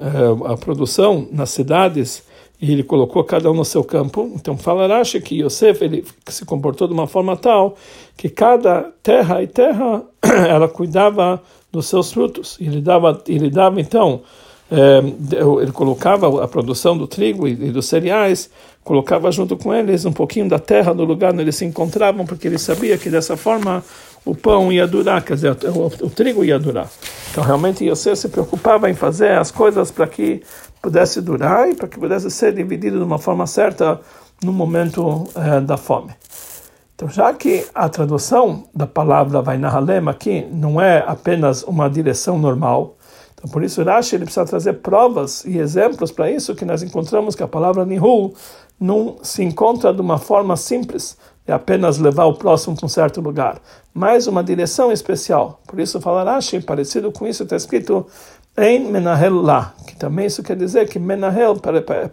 a 0.47 0.57
produção 0.57 1.29
nas 1.33 1.51
cidades 1.51 2.23
e 2.61 2.73
ele 2.73 2.83
colocou 2.83 3.23
cada 3.25 3.51
um 3.51 3.55
no 3.55 3.65
seu 3.65 3.85
campo. 3.85 4.33
Então 4.35 4.57
fala 4.57 4.87
Rashi 4.87 5.21
que 5.21 5.43
Yosef 5.43 5.85
ele 5.85 6.05
se 6.29 6.45
comportou 6.45 6.87
de 6.87 6.95
uma 6.95 7.07
forma 7.07 7.37
tal 7.37 7.77
que 8.17 8.29
cada 8.29 8.93
terra 9.03 9.43
e 9.43 9.47
terra 9.47 10.03
ela 10.49 10.69
cuidava 10.69 11.43
dos 11.71 11.87
seus 11.87 12.13
frutos. 12.13 12.57
Ele 12.61 12.81
dava, 12.81 13.23
ele 13.27 13.51
dava 13.51 13.81
então, 13.81 14.23
é, 14.71 14.99
ele 15.61 15.73
colocava 15.73 16.43
a 16.43 16.49
produção 16.49 16.97
do 16.97 17.07
trigo 17.07 17.47
e, 17.47 17.55
dos 17.55 17.87
cereais, 17.87 18.49
colocava 18.83 19.31
junto 19.31 19.57
com 19.57 19.75
eles 19.75 20.05
um 20.05 20.13
pouquinho 20.13 20.49
da 20.49 20.59
terra 20.59 20.95
do 20.95 21.05
lugar 21.05 21.33
onde 21.33 21.43
eles 21.43 21.57
se 21.57 21.65
encontravam, 21.65 22.25
porque 22.25 22.47
ele 22.47 22.59
sabia 22.59 22.97
que 22.97 23.11
dessa 23.11 23.37
forma 23.37 23.85
o 24.25 24.35
pão 24.35 24.73
ia 24.73 24.87
durar, 24.87 25.23
quer 25.23 25.35
dizer, 25.35 25.57
o, 25.69 25.87
o, 25.87 26.11
trigo 26.11 26.45
ia 26.45 26.59
durar. 26.59 26.89
Então 27.31 27.45
realmente 27.45 27.85
Yosef 27.85 28.17
se 28.17 28.29
preocupava 28.29 28.91
em 28.91 28.95
fazer 28.95 29.33
as 29.33 29.51
coisas 29.51 29.91
para 29.91 30.07
que 30.07 30.43
pudesse 30.81 31.21
durar 31.21 31.69
e 31.69 31.75
para 31.75 31.89
que 31.89 31.99
pudesse 31.99 32.31
ser 32.31 32.53
dividido 32.53 32.99
de 32.99 33.05
uma 33.05 33.19
forma 33.19 33.47
certa 33.47 34.01
no 34.43 34.53
momento 34.53 35.25
eh, 35.35 35.61
da 35.61 35.77
fome. 35.77 36.13
Então, 36.95 37.09
já 37.09 37.33
que 37.35 37.67
a 37.75 37.89
tradução 37.89 38.65
da 38.73 38.87
palavra 38.87 39.43
vai 39.43 39.59
na 39.59 39.69
Halem 39.69 40.09
aqui 40.09 40.47
não 40.53 40.81
é 40.81 41.03
apenas 41.07 41.65
uma 41.65 41.89
direção 41.89 42.39
normal, 42.39 42.97
então 43.35 43.51
por 43.51 43.65
isso 43.65 43.83
Rashi 43.83 44.15
ele 44.15 44.25
precisa 44.25 44.47
trazer 44.47 44.75
provas 44.75 45.45
e 45.45 45.59
exemplos 45.59 46.13
para 46.13 46.31
isso 46.31 46.55
que 46.55 46.65
nós 46.65 46.83
encontramos 46.83 47.35
que 47.35 47.43
a 47.43 47.49
palavra 47.49 47.85
Nihul 47.85 48.35
não 48.79 49.17
se 49.23 49.43
encontra 49.43 49.93
de 49.93 50.01
uma 50.01 50.19
forma 50.19 50.57
simples, 50.57 51.17
de 51.47 51.53
apenas 51.53 51.99
levar 51.99 52.25
o 52.25 52.35
próximo 52.35 52.75
para 52.75 52.87
um 52.87 52.89
certo 52.89 53.21
lugar, 53.21 53.61
mas 53.93 54.27
uma 54.27 54.43
direção 54.43 54.91
especial. 54.91 55.61
Por 55.67 55.79
isso 55.79 56.01
fala 56.01 56.25
Rashi, 56.25 56.61
parecido 56.61 57.13
com 57.13 57.27
isso 57.27 57.43
está 57.43 57.57
escrito 57.57 58.07
em 58.57 58.91
menahel 58.91 59.43
lá, 59.43 59.75
que 59.87 59.97
também 59.97 60.27
isso 60.27 60.43
quer 60.43 60.57
dizer 60.57 60.89
que 60.89 60.99
menahel 60.99 61.57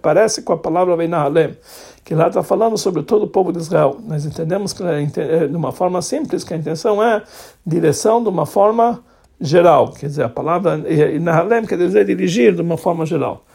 parece 0.02 0.42
com 0.42 0.54
a 0.54 0.58
palavra 0.58 0.96
venahalem, 0.96 1.56
que 2.04 2.16
lá 2.16 2.28
está 2.28 2.42
falando 2.42 2.78
sobre 2.78 3.04
todo 3.04 3.24
o 3.24 3.28
povo 3.28 3.54
de 3.54 3.60
Israel. 3.60 3.98
Nós 4.06 4.26
entendemos 4.26 4.74
que 4.74 4.84
é 4.84 5.48
de 5.48 5.56
uma 5.56 5.72
forma 5.72 6.02
simples 6.02 6.44
que 6.44 6.54
a 6.54 6.58
intenção 6.58 7.02
é 7.02 7.22
direção 7.66 8.24
de 8.24 8.30
uma 8.30 8.46
forma 8.46 9.04
geral, 9.40 9.92
quer 9.92 10.08
dizer, 10.08 10.24
a 10.24 10.30
palavra 10.30 10.78
nahalem 11.20 11.66
quer 11.66 11.78
dizer 11.78 12.06
dirigir 12.06 12.56
de 12.56 12.62
uma 12.62 12.78
forma 12.78 13.06
geral. 13.06 13.46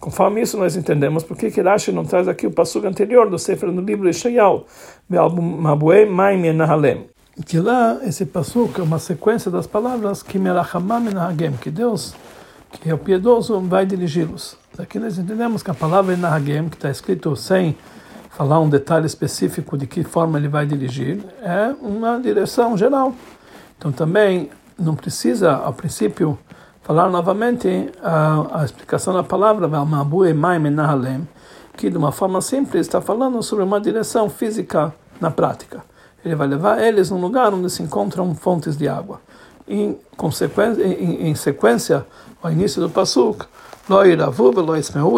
Conforme 0.00 0.42
isso 0.42 0.58
nós 0.58 0.76
entendemos 0.76 1.24
por 1.24 1.36
que 1.36 1.60
Rashi 1.60 1.90
não 1.90 2.04
traz 2.04 2.28
aqui 2.28 2.46
o 2.46 2.50
passo 2.50 2.86
anterior 2.86 3.30
do 3.30 3.38
Sefer 3.38 3.72
no 3.72 3.80
livro 3.80 4.08
Ishayal, 4.08 4.66
Mabuei 5.08 6.06
Maim 6.06 6.52
Nahalem 6.52 7.06
que 7.44 7.58
lá 7.58 7.98
esse 8.02 8.24
passuco 8.24 8.80
é 8.80 8.84
uma 8.84 8.98
sequência 8.98 9.50
das 9.50 9.66
palavras 9.66 10.22
que 10.22 10.38
que 11.60 11.70
Deus, 11.70 12.14
que 12.80 12.88
é 12.88 12.94
o 12.94 12.98
piedoso, 12.98 13.60
vai 13.60 13.84
dirigi-los. 13.84 14.56
Aqui 14.78 14.98
nós 14.98 15.18
entendemos 15.18 15.62
que 15.62 15.70
a 15.70 15.74
palavra 15.74 16.16
Nahagem, 16.16 16.68
que 16.68 16.76
está 16.76 16.90
escrito 16.90 17.36
sem 17.36 17.76
falar 18.30 18.60
um 18.60 18.68
detalhe 18.68 19.06
específico 19.06 19.76
de 19.76 19.86
que 19.86 20.02
forma 20.02 20.38
ele 20.38 20.48
vai 20.48 20.66
dirigir, 20.66 21.24
é 21.42 21.74
uma 21.80 22.18
direção 22.18 22.76
geral. 22.76 23.14
Então 23.78 23.92
também 23.92 24.50
não 24.78 24.94
precisa, 24.94 25.52
ao 25.52 25.72
princípio, 25.72 26.38
falar 26.86 27.10
novamente 27.10 27.90
a, 28.02 28.60
a 28.60 28.64
explicação 28.64 29.12
da 29.12 29.22
palavra 29.22 29.68
que 31.76 31.90
de 31.90 31.96
uma 31.98 32.12
forma 32.12 32.40
simples 32.40 32.86
está 32.86 33.00
falando 33.00 33.42
sobre 33.42 33.64
uma 33.64 33.80
direção 33.80 34.30
física 34.30 34.94
na 35.20 35.30
prática 35.30 35.82
ele 36.26 36.34
vai 36.34 36.48
levar 36.48 36.82
eles 36.82 37.10
num 37.10 37.20
lugar 37.20 37.54
onde 37.54 37.70
se 37.70 37.82
encontram 37.82 38.34
fontes 38.34 38.76
de 38.76 38.88
água. 38.88 39.20
Em, 39.68 39.96
consequência, 40.16 40.82
em, 40.82 41.28
em 41.28 41.34
sequência, 41.34 42.04
ao 42.42 42.50
início 42.50 42.82
do 42.82 42.90
Pasuk, 42.90 43.46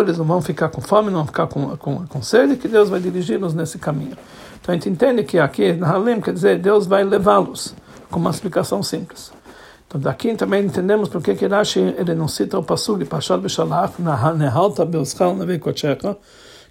eles 0.02 0.18
não 0.18 0.24
vão 0.26 0.42
ficar 0.42 0.68
com 0.68 0.82
fome, 0.82 1.10
não 1.10 1.20
vão 1.20 1.26
ficar 1.26 1.46
com, 1.46 1.76
com, 1.78 2.06
com 2.06 2.22
sede, 2.22 2.56
que 2.56 2.68
Deus 2.68 2.90
vai 2.90 3.00
dirigi-los 3.00 3.54
nesse 3.54 3.78
caminho. 3.78 4.16
Então 4.60 4.74
a 4.74 4.76
gente 4.76 4.90
entende 4.90 5.24
que 5.24 5.38
aqui, 5.38 5.72
na 5.72 5.90
Halim, 5.90 6.20
quer 6.20 6.34
dizer, 6.34 6.58
Deus 6.58 6.86
vai 6.86 7.02
levá-los, 7.04 7.74
com 8.10 8.20
uma 8.20 8.30
explicação 8.30 8.82
simples. 8.82 9.32
Então 9.88 10.00
daqui 10.00 10.36
também 10.36 10.64
entendemos 10.64 11.08
porque 11.08 11.34
que 11.34 11.46
Rashi 11.46 11.80
ele 11.98 12.14
não 12.14 12.28
cita 12.28 12.58
o 12.58 12.62
Pasuk 12.62 13.02
de 13.02 13.10
Bishalach, 13.42 14.00
na 14.00 14.34
Nehalta 14.34 14.84
Belskal 14.84 15.34
Navekochecha, 15.34 16.16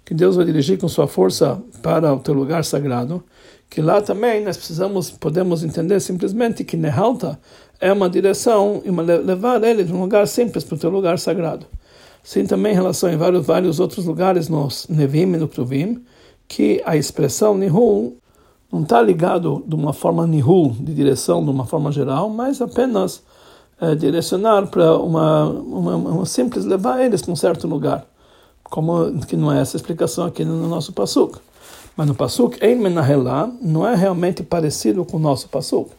que 0.04 0.14
Deus 0.14 0.36
vai 0.36 0.46
dirigir 0.46 0.78
com 0.78 0.88
sua 0.88 1.06
força 1.06 1.60
para 1.82 2.14
o 2.14 2.20
teu 2.20 2.32
lugar 2.32 2.64
sagrado 2.64 3.22
que 3.70 3.82
lá 3.82 4.00
também 4.00 4.42
nós 4.42 4.56
precisamos, 4.56 5.10
podemos 5.10 5.62
entender 5.62 6.00
simplesmente 6.00 6.64
que 6.64 6.76
Nehalta 6.76 7.38
é 7.80 7.92
uma 7.92 8.08
direção 8.08 8.82
e 8.84 8.90
uma, 8.90 9.02
levar 9.02 9.62
ele 9.62 9.84
de 9.84 9.92
um 9.92 10.00
lugar 10.00 10.26
simples 10.26 10.64
para 10.64 10.76
o 10.76 10.78
teu 10.78 10.90
lugar 10.90 11.18
sagrado. 11.18 11.66
Sim, 12.22 12.46
também 12.46 12.72
em 12.72 12.74
relação 12.74 13.10
a 13.10 13.16
vários, 13.16 13.46
vários 13.46 13.80
outros 13.80 14.04
lugares 14.04 14.48
nos 14.48 14.86
Nevim 14.88 15.34
e 15.34 15.36
no 15.36 15.48
Kruvim, 15.48 16.02
que 16.46 16.82
a 16.84 16.96
expressão 16.96 17.56
Nihul 17.56 18.16
não 18.70 18.82
está 18.82 19.00
ligado 19.00 19.64
de 19.66 19.74
uma 19.74 19.92
forma 19.92 20.26
Nihul, 20.26 20.70
de 20.78 20.94
direção, 20.94 21.42
de 21.42 21.50
uma 21.50 21.64
forma 21.64 21.90
geral, 21.90 22.28
mas 22.28 22.60
apenas 22.60 23.22
é, 23.80 23.94
direcionar 23.94 24.66
para 24.66 24.96
uma, 24.96 25.44
uma, 25.46 25.96
uma, 25.96 26.26
simples 26.26 26.64
levar 26.64 27.00
eles 27.00 27.22
para 27.22 27.32
um 27.32 27.36
certo 27.36 27.66
lugar. 27.66 28.04
Como 28.64 29.20
que 29.26 29.36
não 29.36 29.50
é 29.50 29.60
essa 29.60 29.76
explicação 29.76 30.26
aqui 30.26 30.44
no 30.44 30.68
nosso 30.68 30.92
Pasuk. 30.92 31.38
Mas 31.96 32.06
no 32.06 32.14
Pasuk, 32.14 32.62
Ein 32.62 32.76
Menahela, 32.76 33.50
não 33.62 33.86
é 33.86 33.94
realmente 33.94 34.42
parecido 34.42 35.04
com 35.04 35.16
o 35.16 35.20
nosso 35.20 35.48
Pasuk. 35.48 35.90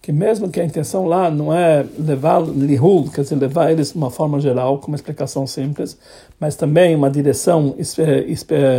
Que 0.00 0.12
mesmo 0.12 0.48
que 0.48 0.60
a 0.60 0.64
intenção 0.64 1.06
lá 1.06 1.30
não 1.30 1.52
é 1.52 1.84
levar 1.98 2.42
lihul, 2.42 3.10
quer 3.10 3.22
dizer, 3.22 3.36
levar 3.36 3.70
eles 3.70 3.92
de 3.92 3.98
uma 3.98 4.10
forma 4.10 4.38
geral, 4.40 4.78
com 4.78 4.88
uma 4.88 4.96
explicação 4.96 5.46
simples, 5.46 5.98
mas 6.38 6.56
também 6.56 6.94
uma 6.94 7.10
direção 7.10 7.74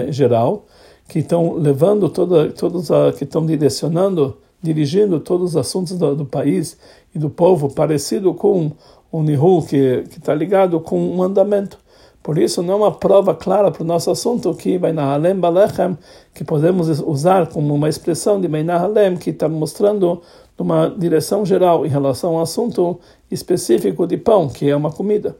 geral, 0.09 0.65
que 1.07 1.19
estão 1.19 1.53
levando 1.53 2.09
toda, 2.09 2.51
todos 2.51 2.91
a, 2.91 3.11
que 3.13 3.23
estão 3.23 3.45
direcionando, 3.45 4.37
dirigindo 4.61 5.19
todos 5.19 5.51
os 5.51 5.57
assuntos 5.57 5.97
do, 5.97 6.15
do 6.15 6.25
país 6.25 6.77
e 7.13 7.19
do 7.19 7.29
povo, 7.29 7.69
parecido 7.69 8.33
com 8.33 8.71
o 9.11 9.21
nihul 9.21 9.63
que 9.63 10.03
está 10.09 10.33
ligado 10.33 10.79
com 10.79 10.99
um 10.99 11.21
andamento. 11.21 11.77
Por 12.25 12.39
isso, 12.39 12.63
não 12.63 12.73
é 12.73 12.77
uma 12.77 12.91
prova 12.91 13.35
clara 13.35 13.69
para 13.69 13.83
o 13.83 13.85
nosso 13.85 14.09
assunto 14.09 14.51
que 14.55 14.79
vai 14.79 14.91
na 14.91 15.15
Balechem, 15.35 15.95
que 16.33 16.43
podemos 16.43 16.99
usar 17.01 17.47
como 17.47 17.71
uma 17.71 17.87
expressão 17.87 18.41
de 18.41 18.47
Meinah 18.47 18.81
Halem, 18.81 19.15
que 19.15 19.29
está 19.29 19.47
mostrando 19.47 20.23
uma 20.57 20.89
direção 20.89 21.45
geral 21.45 21.85
em 21.85 21.89
relação 21.89 22.35
ao 22.35 22.41
assunto 22.41 22.99
específico 23.29 24.07
de 24.07 24.17
pão, 24.17 24.49
que 24.49 24.67
é 24.67 24.75
uma 24.75 24.91
comida. 24.91 25.37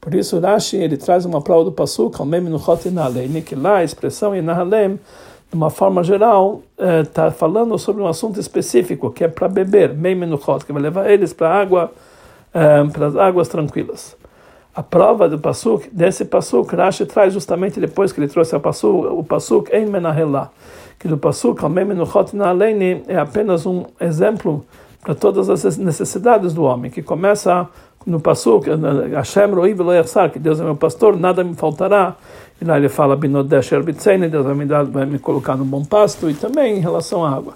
Por 0.00 0.14
isso, 0.14 0.38
Rashi 0.38 0.76
ele 0.76 0.96
traz 0.96 1.24
uma 1.24 1.40
prova 1.40 1.64
do 1.64 1.72
Pasuk, 1.72 2.16
que 3.42 3.54
lá 3.54 3.78
a 3.78 3.84
expressão 3.84 4.34
em 4.34 4.42
Nahalem, 4.42 5.00
de 5.50 5.56
uma 5.56 5.70
forma 5.70 6.02
geral, 6.02 6.62
está 7.02 7.26
eh, 7.26 7.30
falando 7.30 7.76
sobre 7.78 8.02
um 8.02 8.06
assunto 8.06 8.38
específico, 8.38 9.10
que 9.10 9.24
é 9.24 9.28
para 9.28 9.48
beber, 9.48 9.92
que 10.64 10.72
vai 10.72 10.82
levar 10.82 11.10
eles 11.10 11.32
para 11.32 11.52
água, 11.52 11.92
eh, 12.54 12.84
para 12.92 13.06
as 13.06 13.16
águas 13.16 13.48
tranquilas. 13.48 14.16
A 14.74 14.82
prova 14.82 15.28
do 15.28 15.38
Pasuk, 15.38 15.88
desse 15.90 16.24
Pasuk, 16.24 16.74
Rashi 16.76 17.06
traz 17.06 17.32
justamente 17.32 17.80
depois 17.80 18.12
que 18.12 18.20
ele 18.20 18.28
trouxe 18.28 18.54
o 18.54 18.60
Pasuk, 18.60 19.06
o 19.08 19.24
em 19.72 19.86
Menahela, 19.86 20.52
que 20.98 21.08
do 21.08 21.16
Pasuk, 21.16 21.60
é 23.08 23.16
apenas 23.16 23.64
um 23.64 23.86
exemplo 23.98 24.64
para 25.00 25.14
todas 25.14 25.48
as 25.48 25.78
necessidades 25.78 26.52
do 26.52 26.64
homem, 26.64 26.90
que 26.90 27.00
começa 27.00 27.68
no 28.06 28.20
Pasuk, 28.20 28.68
Hashem 29.12 29.50
Roi 29.52 29.74
que 30.32 30.38
Deus 30.38 30.60
é 30.60 30.64
meu 30.64 30.76
pastor, 30.76 31.18
nada 31.18 31.42
me 31.42 31.54
faltará. 31.54 32.16
E 32.60 32.64
lá 32.64 32.78
ele 32.78 32.88
fala, 32.88 33.16
Binodesher 33.16 33.82
Bitzeini, 33.82 34.28
Deus 34.28 34.46
vai 34.46 34.54
me, 34.54 34.64
dar, 34.64 34.84
vai 34.84 35.04
me 35.04 35.18
colocar 35.18 35.56
no 35.56 35.64
bom 35.64 35.84
pasto, 35.84 36.30
e 36.30 36.34
também 36.34 36.78
em 36.78 36.80
relação 36.80 37.24
à 37.24 37.30
água 37.30 37.54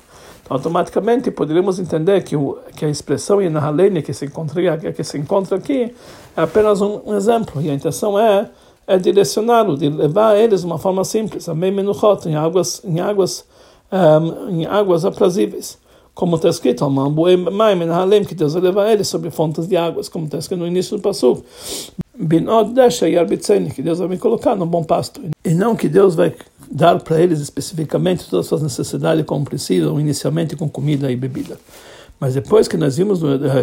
automaticamente 0.51 1.31
poderíamos 1.31 1.79
entender 1.79 2.25
que, 2.25 2.35
o, 2.35 2.59
que 2.75 2.85
a 2.85 2.89
expressão 2.89 3.41
Yenahalene 3.41 4.03
que 4.03 4.13
se 4.13 4.27
encontra, 4.27 4.77
que 4.79 5.05
se 5.05 5.17
encontra 5.17 5.57
aqui 5.57 5.95
é 6.37 6.43
apenas 6.43 6.81
um, 6.81 7.01
um 7.07 7.15
exemplo, 7.15 7.63
e 7.63 7.71
a 7.71 7.75
intenção 7.75 8.19
é, 8.19 8.51
é 8.85 8.99
direcioná-lo, 8.99 9.79
de 9.79 9.89
levar 9.89 10.37
eles 10.37 10.63
de 10.63 10.67
uma 10.67 10.77
forma 10.77 11.05
simples, 11.05 11.49
a 11.49 11.55
menuchot, 11.55 12.29
em 12.29 12.35
águas, 12.35 12.83
em 12.85 12.99
águas, 12.99 13.45
um, 13.93 14.51
em 14.51 14.67
águas 14.67 15.05
aprazíveis. 15.05 15.79
Como 16.15 16.37
está 16.37 16.49
escrito, 16.49 16.85
que 18.27 18.35
Deus 18.35 18.53
vai 18.55 18.63
levar 18.63 18.93
eles 18.93 19.09
sobre 19.09 19.31
fontes 19.31 19.67
de 19.67 19.77
águas, 19.77 20.09
como 20.09 20.27
está 20.27 20.39
escrito 20.39 20.61
no 20.61 20.67
início 20.67 20.97
do 20.97 21.03
Yarbitzeni, 23.09 23.71
que 23.71 23.81
Deus 23.81 23.99
vai 23.99 24.09
me 24.09 24.19
colocar 24.19 24.55
no 24.55 24.67
bom 24.67 24.85
pasto. 24.85 25.23
E 25.45 25.55
não 25.55 25.75
que 25.75 25.89
Deus 25.89 26.15
vai 26.15 26.35
dar 26.71 27.01
para 27.01 27.21
eles 27.21 27.41
especificamente 27.41 28.29
todas 28.29 28.45
as 28.45 28.49
suas 28.49 28.63
necessidades 28.63 29.25
como 29.25 29.45
precisam, 29.45 29.99
inicialmente 29.99 30.55
com 30.55 30.69
comida 30.69 31.11
e 31.11 31.17
bebida. 31.17 31.59
Mas 32.21 32.35
depois 32.35 32.69
que 32.69 32.77
nós 32.77 32.99
vimos 32.99 33.21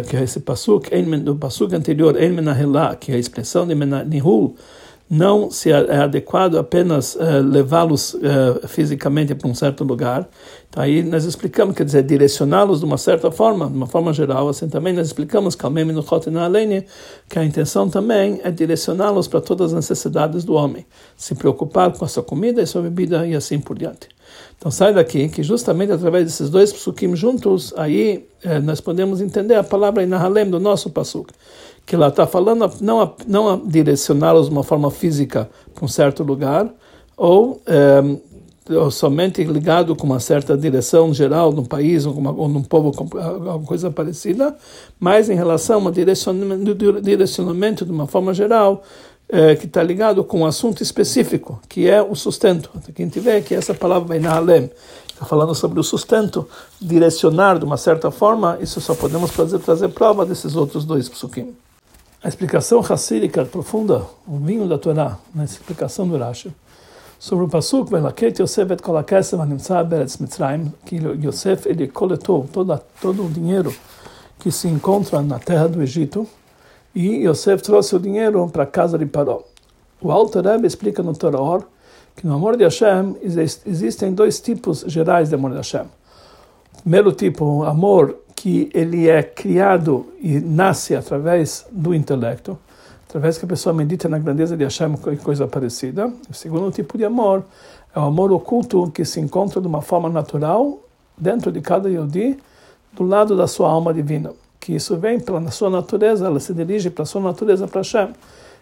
que 0.08 0.16
esse 0.24 0.40
pasuk, 0.40 0.90
no 1.24 1.36
pasuk 1.36 1.72
anterior, 1.72 2.16
que 2.98 3.12
é 3.12 3.14
a 3.14 3.18
expressão 3.18 3.64
de 3.64 3.74
Nihul, 3.74 4.56
não 5.10 5.50
se 5.50 5.70
é 5.70 5.96
adequado 5.96 6.58
apenas 6.58 7.14
uh, 7.14 7.42
levá-los 7.42 8.14
uh, 8.14 8.66
fisicamente 8.68 9.34
para 9.34 9.48
um 9.48 9.54
certo 9.54 9.82
lugar. 9.82 10.28
Então, 10.68 10.82
aí 10.82 11.02
nós 11.02 11.24
explicamos, 11.24 11.74
quer 11.74 11.84
dizer, 11.84 12.02
direcioná-los 12.02 12.80
de 12.80 12.84
uma 12.84 12.98
certa 12.98 13.30
forma, 13.30 13.68
de 13.68 13.76
uma 13.76 13.86
forma 13.86 14.12
geral. 14.12 14.48
Assim 14.48 14.68
também 14.68 14.92
nós 14.92 15.06
explicamos 15.06 15.54
que 15.54 15.66
a 17.38 17.44
intenção 17.44 17.88
também 17.88 18.40
é 18.44 18.50
direcioná-los 18.50 19.28
para 19.28 19.40
todas 19.40 19.72
as 19.72 19.76
necessidades 19.76 20.44
do 20.44 20.52
homem, 20.52 20.84
se 21.16 21.34
preocupar 21.34 21.90
com 21.92 22.04
a 22.04 22.08
sua 22.08 22.22
comida 22.22 22.60
e 22.60 22.66
sua 22.66 22.82
bebida 22.82 23.26
e 23.26 23.34
assim 23.34 23.58
por 23.58 23.78
diante. 23.78 24.17
Então 24.56 24.70
sai 24.70 24.92
daqui 24.92 25.28
que 25.28 25.42
justamente 25.42 25.92
através 25.92 26.24
desses 26.24 26.50
dois 26.50 26.72
psukim 26.72 27.14
juntos, 27.14 27.72
aí 27.76 28.26
eh, 28.42 28.58
nós 28.60 28.80
podemos 28.80 29.20
entender 29.20 29.54
a 29.54 29.64
palavra 29.64 30.02
Inahalem 30.02 30.50
do 30.50 30.58
nosso 30.58 30.90
pasuk 30.90 31.32
que 31.88 31.94
ela 31.94 32.08
está 32.08 32.26
falando 32.26 32.70
não 32.82 33.00
a, 33.00 33.10
não 33.26 33.48
a 33.48 33.56
direcioná-los 33.64 34.48
de 34.48 34.52
uma 34.52 34.62
forma 34.62 34.90
física 34.90 35.48
para 35.74 35.86
um 35.86 35.88
certo 35.88 36.22
lugar, 36.22 36.68
ou, 37.16 37.62
é, 37.66 38.74
ou, 38.74 38.90
somente 38.90 39.42
ligado 39.42 39.96
com 39.96 40.06
uma 40.06 40.20
certa 40.20 40.54
direção 40.54 41.14
geral 41.14 41.50
num 41.50 41.64
país 41.64 42.04
ou, 42.04 42.12
uma, 42.12 42.30
ou 42.30 42.46
num 42.46 42.62
povo, 42.62 42.92
alguma 43.18 43.60
coisa 43.60 43.90
parecida, 43.90 44.54
mas 45.00 45.30
em 45.30 45.34
relação 45.34 45.88
a 45.88 45.90
direcionamento, 45.90 46.74
direcionamento 47.00 47.86
de 47.86 47.90
uma 47.90 48.06
forma 48.06 48.34
geral, 48.34 48.82
é, 49.28 49.54
que 49.56 49.66
está 49.66 49.82
ligado 49.82 50.24
com 50.24 50.40
um 50.40 50.46
assunto 50.46 50.82
específico, 50.82 51.60
que 51.68 51.88
é 51.88 52.02
o 52.02 52.14
sustento. 52.14 52.70
Quem 52.94 53.04
a 53.04 53.08
gente 53.08 53.20
vê 53.20 53.40
que 53.42 53.54
essa 53.54 53.74
palavra 53.74 54.08
vem 54.08 54.20
na 54.20 54.34
Alem, 54.34 54.70
está 55.12 55.26
falando 55.26 55.54
sobre 55.54 55.78
o 55.78 55.82
sustento, 55.82 56.48
direcionar 56.80 57.58
de 57.58 57.64
uma 57.64 57.76
certa 57.76 58.10
forma, 58.10 58.56
isso 58.60 58.80
só 58.80 58.94
podemos 58.94 59.30
fazer, 59.30 59.58
trazer 59.58 59.88
prova 59.88 60.24
desses 60.24 60.56
outros 60.56 60.84
dois 60.84 61.08
psukim. 61.08 61.54
A 62.22 62.28
explicação 62.28 62.80
racílica 62.80 63.44
profunda, 63.44 64.04
o 64.26 64.38
vinho 64.38 64.66
da 64.66 64.78
Torá, 64.78 65.18
na 65.34 65.44
explicação 65.44 66.08
do 66.08 66.16
Rashi, 66.16 66.52
sobre 67.18 67.44
o 67.44 67.48
Pasuk, 67.48 67.90
que 70.84 70.96
Yosef 70.96 71.68
ele 71.68 71.88
coletou 71.88 72.48
toda, 72.52 72.82
todo 73.00 73.24
o 73.24 73.28
dinheiro 73.28 73.74
que 74.38 74.52
se 74.52 74.68
encontra 74.68 75.20
na 75.20 75.38
terra 75.38 75.68
do 75.68 75.82
Egito, 75.82 76.26
E 76.94 77.26
Yosef 77.26 77.62
trouxe 77.62 77.94
o 77.94 77.98
dinheiro 77.98 78.48
para 78.48 78.64
a 78.64 78.66
casa 78.66 78.98
de 78.98 79.06
Paró. 79.06 79.44
O 80.00 80.10
Alter 80.10 80.42
Rebbe 80.42 80.66
explica 80.66 81.02
no 81.02 81.14
Torah 81.14 81.64
que 82.16 82.26
no 82.26 82.34
amor 82.34 82.56
de 82.56 82.64
Hashem 82.64 83.16
existem 83.22 84.12
dois 84.12 84.40
tipos 84.40 84.84
gerais 84.86 85.28
de 85.28 85.34
amor 85.34 85.50
de 85.50 85.58
Hashem. 85.58 85.86
O 86.78 86.82
primeiro 86.82 87.12
tipo, 87.12 87.62
amor 87.64 88.16
que 88.34 88.70
ele 88.72 89.08
é 89.08 89.22
criado 89.22 90.06
e 90.20 90.40
nasce 90.40 90.94
através 90.94 91.66
do 91.70 91.94
intelecto, 91.94 92.58
através 93.08 93.36
que 93.38 93.44
a 93.44 93.48
pessoa 93.48 93.74
medita 93.74 94.08
na 94.08 94.18
grandeza 94.18 94.56
de 94.56 94.64
Hashem 94.64 94.94
e 95.12 95.16
coisa 95.16 95.46
parecida. 95.46 96.12
O 96.30 96.34
segundo 96.34 96.70
tipo 96.70 96.96
de 96.96 97.04
amor 97.04 97.44
é 97.94 97.98
o 97.98 98.02
amor 98.02 98.32
oculto 98.32 98.90
que 98.92 99.04
se 99.04 99.20
encontra 99.20 99.60
de 99.60 99.66
uma 99.66 99.82
forma 99.82 100.08
natural 100.08 100.78
dentro 101.16 101.50
de 101.50 101.60
cada 101.60 101.88
Yodi, 101.88 102.38
do 102.92 103.02
lado 103.02 103.36
da 103.36 103.46
sua 103.46 103.68
alma 103.68 103.92
divina. 103.92 104.32
Que 104.68 104.74
isso 104.74 104.98
vem 104.98 105.18
pela 105.18 105.50
sua 105.50 105.70
natureza, 105.70 106.26
ela 106.26 106.38
se 106.38 106.52
dirige 106.52 106.90
para 106.90 107.04
a 107.04 107.06
sua 107.06 107.22
natureza, 107.22 107.66
para 107.66 107.80
Hashem 107.80 108.10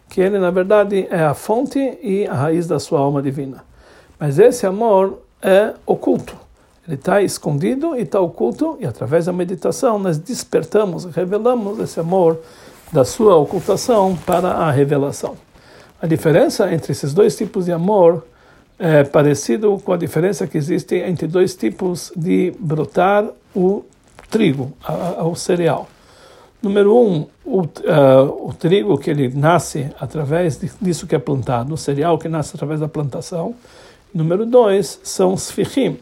que 0.08 0.20
ele 0.20 0.38
na 0.38 0.52
verdade 0.52 1.08
é 1.10 1.24
a 1.24 1.34
fonte 1.34 1.80
e 2.00 2.24
a 2.28 2.32
raiz 2.32 2.68
da 2.68 2.78
sua 2.78 3.00
alma 3.00 3.20
divina. 3.20 3.64
Mas 4.16 4.38
esse 4.38 4.64
amor 4.64 5.18
é 5.42 5.74
oculto. 5.84 6.36
Ele 6.86 6.94
está 6.94 7.20
escondido 7.22 7.96
e 7.96 8.02
está 8.02 8.20
oculto, 8.20 8.76
e 8.78 8.86
através 8.86 9.26
da 9.26 9.32
meditação 9.32 9.98
nós 9.98 10.16
despertamos, 10.16 11.06
revelamos 11.06 11.80
esse 11.80 11.98
amor 11.98 12.38
da 12.92 13.04
sua 13.04 13.34
ocultação 13.34 14.16
para 14.24 14.50
a 14.50 14.70
revelação. 14.70 15.34
A 16.00 16.06
diferença 16.06 16.72
entre 16.72 16.92
esses 16.92 17.12
dois 17.12 17.34
tipos 17.34 17.64
de 17.64 17.72
amor 17.72 18.24
é 18.78 19.02
parecido 19.02 19.76
com 19.84 19.92
a 19.92 19.96
diferença 19.96 20.46
que 20.46 20.56
existe 20.56 20.94
entre 20.94 21.26
dois 21.26 21.56
tipos 21.56 22.12
de 22.14 22.54
brotar 22.60 23.28
o 23.52 23.84
trigo, 24.30 24.72
o 25.18 25.34
cereal. 25.34 25.88
Número 26.62 26.96
um, 26.96 27.26
o, 27.44 27.60
uh, 27.60 28.48
o 28.48 28.54
trigo 28.58 28.96
que 28.98 29.10
ele 29.10 29.28
nasce 29.28 29.90
através 30.00 30.58
disso 30.80 31.06
que 31.06 31.14
é 31.14 31.18
plantado, 31.18 31.74
o 31.74 31.76
cereal 31.76 32.18
que 32.18 32.28
nasce 32.28 32.56
através 32.56 32.80
da 32.80 32.88
plantação. 32.88 33.54
Número 34.12 34.46
dois, 34.46 34.98
são 35.02 35.34
os 35.34 35.50
fichim, 35.50 35.98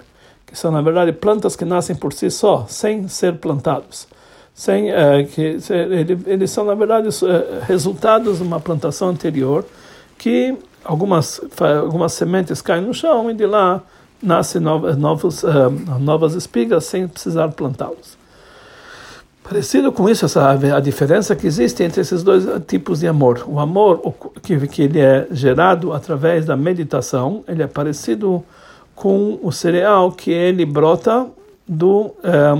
que 0.46 0.56
são, 0.56 0.70
na 0.70 0.80
verdade, 0.80 1.12
plantas 1.12 1.56
que 1.56 1.64
nascem 1.64 1.96
por 1.96 2.12
si 2.12 2.30
só, 2.30 2.66
sem 2.68 3.08
ser 3.08 3.38
plantados. 3.38 4.06
Sem, 4.54 4.90
uh, 4.90 5.26
que, 5.32 5.58
ele, 5.70 6.18
eles 6.26 6.50
são, 6.50 6.64
na 6.64 6.74
verdade, 6.74 7.08
uh, 7.08 7.64
resultados 7.66 8.38
de 8.38 8.44
uma 8.44 8.60
plantação 8.60 9.08
anterior, 9.08 9.66
que 10.16 10.56
algumas, 10.84 11.40
algumas 11.82 12.12
sementes 12.12 12.62
caem 12.62 12.82
no 12.82 12.94
chão 12.94 13.28
e 13.30 13.34
de 13.34 13.46
lá 13.46 13.82
nascem 14.22 14.60
novas, 14.60 14.96
novas 16.00 16.34
espigas 16.34 16.84
sem 16.84 17.06
precisar 17.06 17.48
plantá-los. 17.48 18.16
Parecido 19.46 19.92
com 19.92 20.08
isso, 20.08 20.26
a 20.38 20.80
diferença 20.80 21.36
que 21.36 21.46
existe 21.46 21.82
entre 21.82 22.00
esses 22.00 22.22
dois 22.22 22.46
tipos 22.66 23.00
de 23.00 23.06
amor. 23.06 23.44
O 23.46 23.60
amor 23.60 24.00
que, 24.42 24.66
que 24.66 24.82
ele 24.82 24.98
é 24.98 25.28
gerado 25.30 25.92
através 25.92 26.46
da 26.46 26.56
meditação, 26.56 27.44
ele 27.46 27.62
é 27.62 27.66
parecido 27.66 28.42
com 28.94 29.38
o 29.42 29.52
cereal 29.52 30.10
que 30.10 30.30
ele 30.30 30.64
brota 30.64 31.26
do, 31.68 32.14
é, 32.22 32.54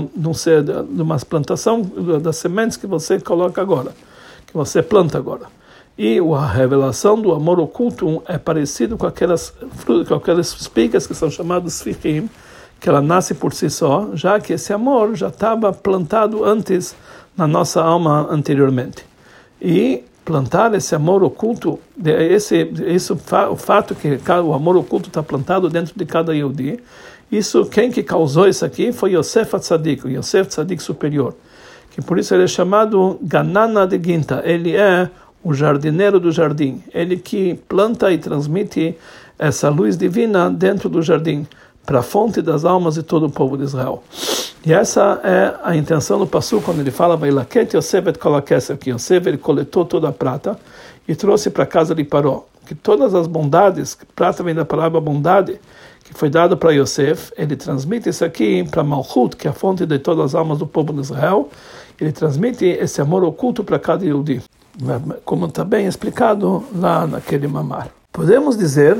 de 0.93 1.01
uma 1.01 1.17
plantação 1.17 1.81
das 2.21 2.37
sementes 2.37 2.77
que 2.77 2.85
você 2.85 3.19
coloca 3.19 3.59
agora, 3.59 3.91
que 4.45 4.53
você 4.53 4.83
planta 4.83 5.17
agora. 5.17 5.47
E 5.97 6.19
a 6.19 6.45
revelação 6.45 7.19
do 7.19 7.31
amor 7.31 7.59
oculto 7.59 8.21
é 8.27 8.37
parecido 8.37 8.95
com 8.95 9.07
aquelas, 9.07 9.51
com 10.07 10.13
aquelas 10.13 10.53
espigas 10.53 11.07
que 11.07 11.15
são 11.15 11.31
chamadas 11.31 11.81
fichim, 11.81 12.29
que 12.85 12.89
ela 12.89 13.01
nasce 13.01 13.33
por 13.33 13.51
si 13.51 13.67
só, 13.67 14.11
já 14.13 14.39
que 14.39 14.53
esse 14.53 14.71
amor 14.71 15.15
já 15.15 15.29
estava 15.29 15.73
plantado 15.73 16.45
antes 16.45 16.95
na 17.35 17.47
nossa 17.47 17.81
alma 17.81 18.27
anteriormente. 18.29 19.03
E 19.59 20.03
plantar 20.23 20.71
esse 20.75 20.93
amor 20.93 21.23
oculto, 21.23 21.79
esse, 22.05 22.71
esse 22.85 23.11
o 23.11 23.55
fato 23.55 23.95
que 23.95 24.19
o 24.39 24.53
amor 24.53 24.77
oculto 24.77 25.09
está 25.09 25.23
plantado 25.23 25.67
dentro 25.67 25.95
de 25.97 26.05
cada 26.05 26.35
Yehudi, 26.35 26.79
isso 27.31 27.65
quem 27.65 27.89
que 27.89 28.03
causou 28.03 28.47
isso 28.47 28.63
aqui 28.63 28.91
foi 28.91 29.13
Yosef 29.13 29.55
o 30.03 30.07
Yosef 30.07 30.49
Tzadik 30.49 30.83
superior, 30.83 31.33
que 31.89 32.03
por 32.03 32.19
isso 32.19 32.35
ele 32.35 32.43
é 32.43 32.47
chamado 32.47 33.17
Ganana 33.19 33.87
de 33.87 33.99
Ginta, 33.99 34.43
ele 34.45 34.75
é 34.75 35.09
o 35.43 35.55
jardineiro 35.55 36.19
do 36.19 36.31
jardim, 36.31 36.83
ele 36.93 37.17
que 37.17 37.55
planta 37.67 38.13
e 38.13 38.19
transmite 38.19 38.95
essa 39.39 39.69
luz 39.69 39.97
divina 39.97 40.51
dentro 40.51 40.87
do 40.87 41.01
jardim 41.01 41.47
para 41.85 41.99
a 41.99 42.03
fonte 42.03 42.41
das 42.41 42.65
almas 42.65 42.95
de 42.95 43.03
todo 43.03 43.27
o 43.27 43.29
povo 43.29 43.57
de 43.57 43.63
Israel. 43.63 44.03
E 44.65 44.73
essa 44.73 45.21
é 45.23 45.53
a 45.63 45.75
intenção 45.75 46.17
do 46.17 46.25
Passu 46.25 46.59
quando 46.59 46.79
ele 46.79 46.89
fala 46.89 47.15
Vailaket 47.15 47.75
Yosef 47.75 48.09
et 48.09 48.17
Kolakesef, 48.17 48.79
que 48.79 48.89
Yosef 48.89 49.27
ele 49.27 49.37
coletou 49.37 49.85
toda 49.85 50.09
a 50.09 50.11
prata 50.11 50.57
e 51.07 51.15
trouxe 51.15 51.51
para 51.51 51.65
casa 51.65 51.93
de 51.93 52.03
Paró. 52.03 52.45
Que 52.65 52.73
todas 52.73 53.13
as 53.13 53.27
bondades, 53.27 53.95
prata 54.15 54.41
vem 54.41 54.55
da 54.55 54.65
palavra 54.65 54.99
bondade, 54.99 55.59
que 56.03 56.13
foi 56.15 56.31
dado 56.31 56.57
para 56.57 56.71
Yosef, 56.71 57.31
ele 57.37 57.55
transmite 57.55 58.09
isso 58.09 58.25
aqui 58.25 58.63
para 58.63 58.83
Malchut, 58.83 59.35
que 59.35 59.47
é 59.47 59.51
a 59.51 59.53
fonte 59.53 59.85
de 59.85 59.99
todas 59.99 60.25
as 60.25 60.35
almas 60.35 60.57
do 60.57 60.65
povo 60.65 60.91
de 60.93 61.01
Israel, 61.01 61.49
ele 61.99 62.11
transmite 62.11 62.65
esse 62.65 62.99
amor 63.01 63.23
oculto 63.23 63.63
para 63.63 63.77
cada 63.77 64.03
Yehudi, 64.03 64.41
como 65.23 65.45
está 65.45 65.63
bem 65.63 65.85
explicado 65.85 66.63
lá 66.75 67.05
naquele 67.05 67.47
mamar. 67.47 67.89
Podemos 68.11 68.57
dizer 68.57 68.97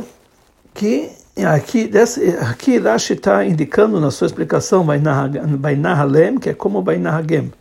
que 0.74 1.12
Aqui, 1.44 1.88
desse, 1.88 2.30
aqui 2.38 2.78
Rashi 2.78 3.12
está 3.12 3.44
indicando 3.44 4.00
na 4.00 4.10
sua 4.10 4.28
explicação 4.28 4.86
Bainahalem, 4.86 6.40
que 6.40 6.50
é 6.50 6.54
como 6.54 6.82
Bainahagem, 6.82 7.52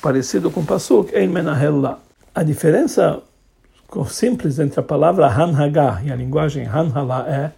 parecido 0.00 0.52
com 0.52 0.64
Pasuk, 0.64 1.12
Ein 1.12 1.26
Menahel 1.26 1.80
lá. 1.80 1.98
A 2.32 2.44
diferença 2.44 3.20
simples 4.08 4.60
entre 4.60 4.78
a 4.78 4.82
palavra 4.84 5.26
Hanhagá 5.26 6.00
e 6.04 6.12
a 6.12 6.16
linguagem 6.16 6.64
Hanhalá 6.64 7.24
é 7.26 7.50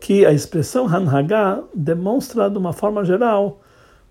que 0.00 0.26
a 0.26 0.32
expressão 0.32 0.86
Hanhagá 0.86 1.60
demonstra 1.74 2.50
de 2.50 2.58
uma 2.58 2.74
forma 2.74 3.04
geral 3.06 3.60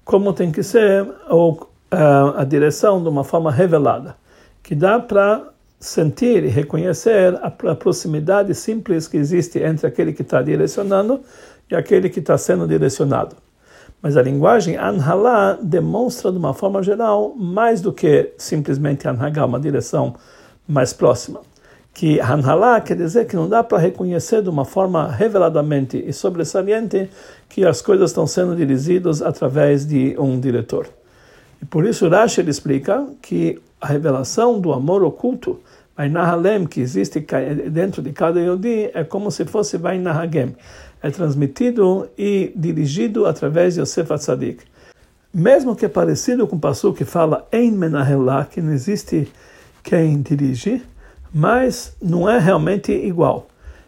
como 0.04 0.34
tem 0.34 0.52
que 0.52 0.63
ser 0.63 1.08
ou 1.30 1.70
uh, 1.93 2.38
a 2.38 2.43
direção 2.43 3.04
de 3.04 3.10
uma 3.10 3.24
forma 3.24 3.52
revelada, 3.52 4.15
que 4.63 4.74
dá 4.74 5.00
para 5.00 5.50
sentir 5.80 6.44
e 6.44 6.48
reconhecer 6.48 7.38
a, 7.42 7.52
proximidade 7.52 8.54
simples 8.56 9.08
que 9.08 9.18
existe 9.18 9.60
entre 9.60 9.86
aquele 9.86 10.12
que 10.12 10.24
está 10.24 10.42
direcionando 10.42 11.22
e 11.70 11.76
aquele 11.76 12.10
que 12.10 12.20
está 12.20 12.38
sendo 12.38 12.68
direcionado. 12.68 13.36
Mas 14.02 14.16
a 14.16 14.22
linguagem 14.22 14.78
Anhalá 14.78 15.58
demonstra 15.62 16.32
de 16.32 16.38
uma 16.38 16.54
forma 16.54 16.82
geral 16.82 17.34
mais 17.36 17.82
do 17.82 17.92
que 17.92 18.34
simplesmente 18.38 19.08
Anhagá, 19.08 19.46
uma 19.46 19.60
direção 19.60 20.16
mais 20.68 20.94
próxima. 20.94 21.42
Que 21.94 22.20
Anhalá 22.22 22.80
quer 22.80 22.96
dizer 22.96 23.26
que 23.26 23.36
não 23.36 23.50
dá 23.50 23.63
para 23.63 23.80
reconhecer 23.80 24.42
de 24.44 24.50
uma 24.50 24.66
forma 24.66 25.12
reveladamente 25.12 26.04
e 26.06 26.13
sobressalente 26.13 27.10
que 27.50 27.66
as 27.66 27.82
coisas 27.82 28.12
estão 28.12 28.28
sendo 28.28 28.56
dirigidas 28.56 29.22
através 29.22 29.86
de 29.86 30.16
um 30.20 30.40
diretor. 30.40 30.88
E 31.60 31.66
por 31.66 31.86
isso 31.86 32.08
Rashi 32.08 32.42
explica 32.42 33.04
que 33.20 33.60
a 33.80 33.88
revelação 33.88 34.60
do 34.60 34.74
amor 34.74 35.04
oculto 35.04 35.60
Vai 35.98 36.10
Nahalem, 36.10 36.68
que 36.68 36.80
existe 36.80 37.26
dentro 37.72 38.04
de 38.04 38.12
cada 38.12 38.40
Yodi, 38.40 38.92
é 38.94 39.04
como 39.04 39.32
se 39.32 39.46
fosse 39.46 39.80
Vai 39.80 39.98
Nahagem. 39.98 40.56
É 41.02 41.10
transmitido 41.10 42.08
e 42.16 42.54
dirigido 42.56 43.26
através 43.26 43.74
de 43.74 43.82
Yosef 43.82 44.13
Atzadik. 44.13 44.63
Mesmo 45.34 45.76
que 45.76 45.86
é 45.86 45.90
parecido 45.90 46.48
com 46.48 46.56
o 46.56 46.60
passo 46.60 46.94
que 46.94 47.04
fala 47.04 47.48
em 47.52 47.72
Menahelá, 47.72 48.46
que 48.46 48.62
não 48.62 48.74
existe 48.74 49.28
quem 49.84 50.22
dirige, 50.22 50.84
mas 51.34 51.96
não 52.00 52.30
é 52.30 52.38
realmente 52.38 52.92
igual. 52.92 53.48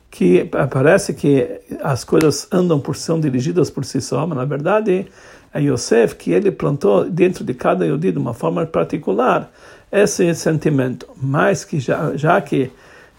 Que 0.10 0.45
parece 0.71 1.13
que 1.13 1.62
as 1.84 2.04
coisas 2.04 2.47
andam 2.52 2.80
por 2.80 2.95
são 2.95 3.19
dirigidas 3.19 3.69
por 3.69 3.86
si 3.86 4.02
só, 4.02 4.25
mas 4.25 4.36
na 4.36 4.45
verdade 4.45 5.06
é 5.54 5.62
Yosef 5.62 6.15
que 6.15 6.32
ele 6.32 6.52
plantou 6.52 7.08
dentro 7.08 7.43
de 7.43 7.54
cada 7.54 7.86
Yodi 7.86 8.12
de 8.12 8.17
uma 8.17 8.34
forma 8.34 8.65
particular 8.65 9.52
esse 9.91 10.34
sentimento, 10.36 11.08
mas 11.21 11.65
que 11.65 11.80
já, 11.80 12.15
já 12.15 12.39
que 12.41 12.71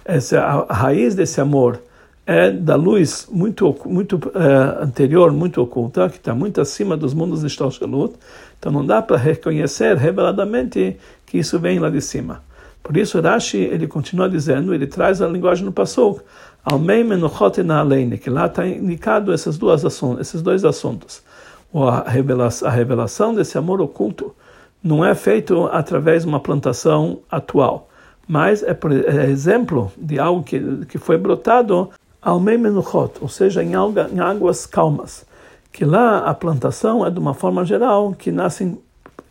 essa, 0.04 0.40
a 0.40 0.72
raiz 0.72 1.14
desse 1.14 1.40
amor 1.40 1.80
é 2.26 2.50
da 2.50 2.76
luz 2.76 3.26
muito 3.30 3.74
muito 3.86 4.16
uh, 4.16 4.82
anterior, 4.82 5.32
muito 5.32 5.60
oculta, 5.60 6.08
que 6.08 6.16
está 6.16 6.34
muito 6.34 6.60
acima 6.60 6.96
dos 6.96 7.12
mundos 7.12 7.40
de 7.40 7.48
Shtalshalut, 7.48 8.14
então 8.58 8.70
não 8.70 8.84
dá 8.84 9.02
para 9.02 9.16
reconhecer 9.16 9.96
reveladamente 9.96 10.96
que 11.26 11.38
isso 11.38 11.58
vem 11.58 11.78
lá 11.78 11.90
de 11.90 12.00
cima. 12.00 12.42
Por 12.82 12.96
isso 12.96 13.20
Rashi 13.20 13.58
ele 13.58 13.86
continua 13.86 14.28
dizendo, 14.28 14.74
ele 14.74 14.86
traz 14.86 15.20
a 15.20 15.28
linguagem 15.28 15.64
no 15.64 15.72
Pasuk, 15.72 16.22
Almei 16.64 17.02
menuchot 17.02 17.62
na 17.62 17.84
que 18.20 18.28
lá 18.28 18.46
está 18.46 18.66
indicado 18.66 19.32
dois 19.58 19.84
assuntos, 19.84 20.20
esses 20.20 20.42
dois 20.42 20.64
assuntos. 20.64 21.22
A 21.72 22.10
revelação, 22.10 22.68
a 22.68 22.70
revelação 22.70 23.34
desse 23.34 23.56
amor 23.56 23.80
oculto 23.80 24.34
não 24.82 25.04
é 25.04 25.14
feito 25.14 25.66
através 25.66 26.22
de 26.22 26.28
uma 26.28 26.40
plantação 26.40 27.20
atual, 27.30 27.88
mas 28.26 28.62
é, 28.62 28.72
por, 28.72 28.92
é 28.92 29.26
exemplo 29.30 29.92
de 29.96 30.18
algo 30.18 30.42
que, 30.42 30.86
que 30.86 30.98
foi 30.98 31.18
brotado 31.18 31.90
ao 32.22 32.38
menuchot, 32.38 33.14
ou 33.20 33.28
seja, 33.28 33.62
em, 33.62 33.74
alga, 33.74 34.08
em 34.12 34.20
águas 34.20 34.66
calmas, 34.66 35.24
que 35.72 35.84
lá 35.84 36.18
a 36.18 36.34
plantação 36.34 37.06
é 37.06 37.10
de 37.10 37.18
uma 37.18 37.34
forma 37.34 37.64
geral 37.64 38.12
que 38.12 38.30
nascem 38.30 38.78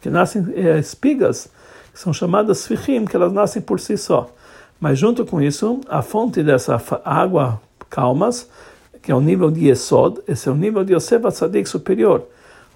que 0.02 0.10
nascem 0.10 0.48
é, 0.56 0.80
espigas 0.80 1.50
que 1.92 2.00
são 2.00 2.14
chamadas 2.14 2.60
Sfichim, 2.60 3.06
que 3.06 3.16
elas 3.16 3.34
nascem 3.34 3.62
por 3.62 3.80
si 3.80 3.98
só. 3.98 4.30
Mas 4.80 4.98
junto 4.98 5.26
com 5.26 5.42
isso, 5.42 5.82
a 5.90 6.02
fonte 6.02 6.42
dessa 6.42 6.82
água 7.04 7.62
calmas, 7.90 8.50
que 9.02 9.12
é 9.12 9.16
o 9.16 9.20
nível 9.20 9.52
de 9.52 9.68
Yesod, 9.68 10.22
esse 10.28 10.48
é 10.48 10.52
o 10.52 10.56
nível 10.56 10.84
de 10.86 10.94
Yosef 10.94 11.28
Tzadik 11.28 11.68
superior. 11.68 12.24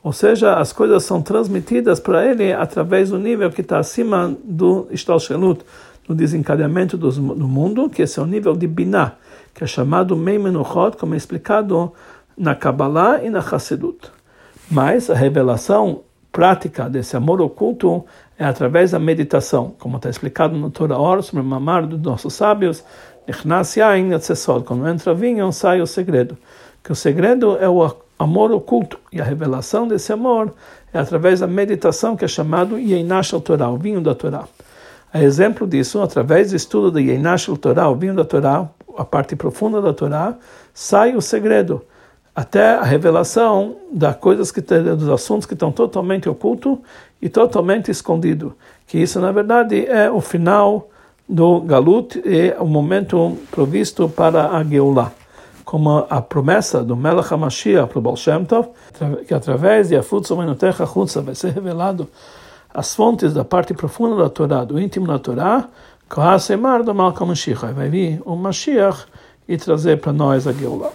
Ou 0.04 0.12
seja, 0.12 0.56
as 0.56 0.74
coisas 0.74 1.04
são 1.04 1.22
transmitidas 1.22 2.00
para 2.00 2.26
ele 2.26 2.52
através 2.52 3.10
do 3.10 3.18
nível 3.18 3.50
que 3.50 3.62
está 3.62 3.80
acima 3.80 4.36
do 4.44 4.86
Ishtalshelut, 4.92 5.64
do 6.06 6.14
desencadeamento 6.14 6.98
do, 6.98 7.10
do 7.10 7.48
mundo, 7.48 7.90
que 7.90 8.02
esse 8.02 8.20
é 8.20 8.22
o 8.22 8.26
nível 8.26 8.54
de 8.54 8.68
Binah, 8.68 9.16
que 9.54 9.64
é 9.64 9.68
chamado 9.68 10.18
Meimenuchot, 10.18 10.98
como 10.98 11.14
é 11.14 11.18
explicado 11.18 11.94
na 12.38 12.54
Kabbalah 12.54 13.24
e 13.24 13.30
na 13.30 13.40
Hassedut. 13.40 14.12
Mas 14.70 15.10
a 15.10 15.14
revelação 15.14 16.02
prática 16.34 16.90
desse 16.90 17.16
amor 17.16 17.40
oculto 17.40 18.04
é 18.38 18.44
através 18.44 18.92
da 18.92 19.00
meditação, 19.00 19.74
como 19.80 19.96
está 19.96 20.10
explicado 20.10 20.58
no 20.58 20.70
Torah 20.70 21.00
Or, 21.00 21.24
sobre 21.24 21.42
o 21.42 21.46
mamar 21.46 21.88
dos 21.88 22.02
nossos 22.02 22.34
sábios, 22.34 22.84
quando 24.66 24.88
entra 24.90 25.14
vinho, 25.14 25.50
sai 25.54 25.80
o 25.80 25.88
segredo. 25.88 26.38
Que 26.84 26.92
o 26.92 26.96
segredo 26.96 27.58
é 27.58 27.70
o 27.70 28.03
amor 28.18 28.52
oculto, 28.52 29.00
e 29.12 29.20
a 29.20 29.24
revelação 29.24 29.88
desse 29.88 30.12
amor 30.14 30.54
é 30.94 31.00
através 31.00 31.40
da 31.40 31.48
meditação, 31.48 32.16
que 32.16 32.26
é 32.26 32.28
chamado 32.28 32.78
Yeinash 32.78 33.32
Torah, 33.44 33.70
o 33.70 33.78
vinho 33.78 34.02
da 34.02 34.14
Torá. 34.14 34.46
A 35.12 35.22
exemplo 35.22 35.68
disso, 35.68 36.02
através 36.02 36.52
do 36.52 36.56
estudo 36.56 36.92
de 36.92 37.08
Yeinash 37.08 37.46
Torah, 37.60 37.90
o 37.90 37.96
vinho 37.96 38.16
da 38.16 38.24
Torá, 38.24 38.68
a 38.98 39.06
parte 39.06 39.36
profunda 39.36 39.82
da 39.82 39.94
Torá, 39.94 40.36
sai 40.74 41.16
o 41.16 41.22
segredo 41.22 41.82
até 42.36 42.76
a 42.76 42.84
revelação 42.84 43.76
das 43.92 44.16
coisas 44.16 44.52
que 44.52 44.62
dos 44.62 45.10
assuntos 45.10 45.46
que 45.46 45.54
estão 45.54 45.72
totalmente 45.72 46.28
ocultos 46.28 46.80
e 47.22 47.30
totalmente 47.30 47.92
escondidos. 47.92 48.54
Que 48.88 48.98
isso 48.98 49.20
na 49.20 49.32
verdade 49.32 49.86
é 49.86 50.10
o 50.10 50.20
final 50.20 50.90
do 51.30 51.62
Galut 51.62 52.22
e 52.26 52.54
o 52.60 52.66
momento 52.66 53.38
provisto 53.52 54.10
para 54.10 54.50
a 54.50 54.64
Geulah. 54.64 55.12
Como 55.74 56.06
a 56.08 56.22
promessa 56.22 56.84
do 56.84 56.96
Melech 56.96 57.34
HaMashiach 57.34 57.90
para 57.90 57.98
o 57.98 58.02
Baal 58.04 58.16
Shem 58.16 58.46
Tov, 58.46 58.68
que 59.28 59.34
através 59.34 59.90
de 59.90 59.96
Afutsu 59.96 60.38
Menotecha 60.38 60.86
Chutza 60.86 61.20
vai 61.20 61.34
ser 61.34 61.52
revelado 61.52 62.08
as 62.72 62.94
fontes 62.94 63.34
da 63.34 63.44
parte 63.44 63.74
profunda 63.74 64.18
da 64.18 64.30
Torá, 64.30 64.64
do 64.64 64.80
íntimo 64.80 65.08
da 65.08 65.18
Torá, 65.18 65.68
Kohasemar 66.08 66.84
do 66.84 66.94
Malcham 66.94 67.26
Mashiach. 67.26 67.74
Vai 67.74 67.90
vir 67.90 68.22
o 68.24 68.36
Mashiach 68.36 69.08
e 69.48 69.58
trazer 69.58 70.00
para 70.00 70.14
nós 70.14 70.46
a 70.46 70.54
Geulah. 70.54 70.92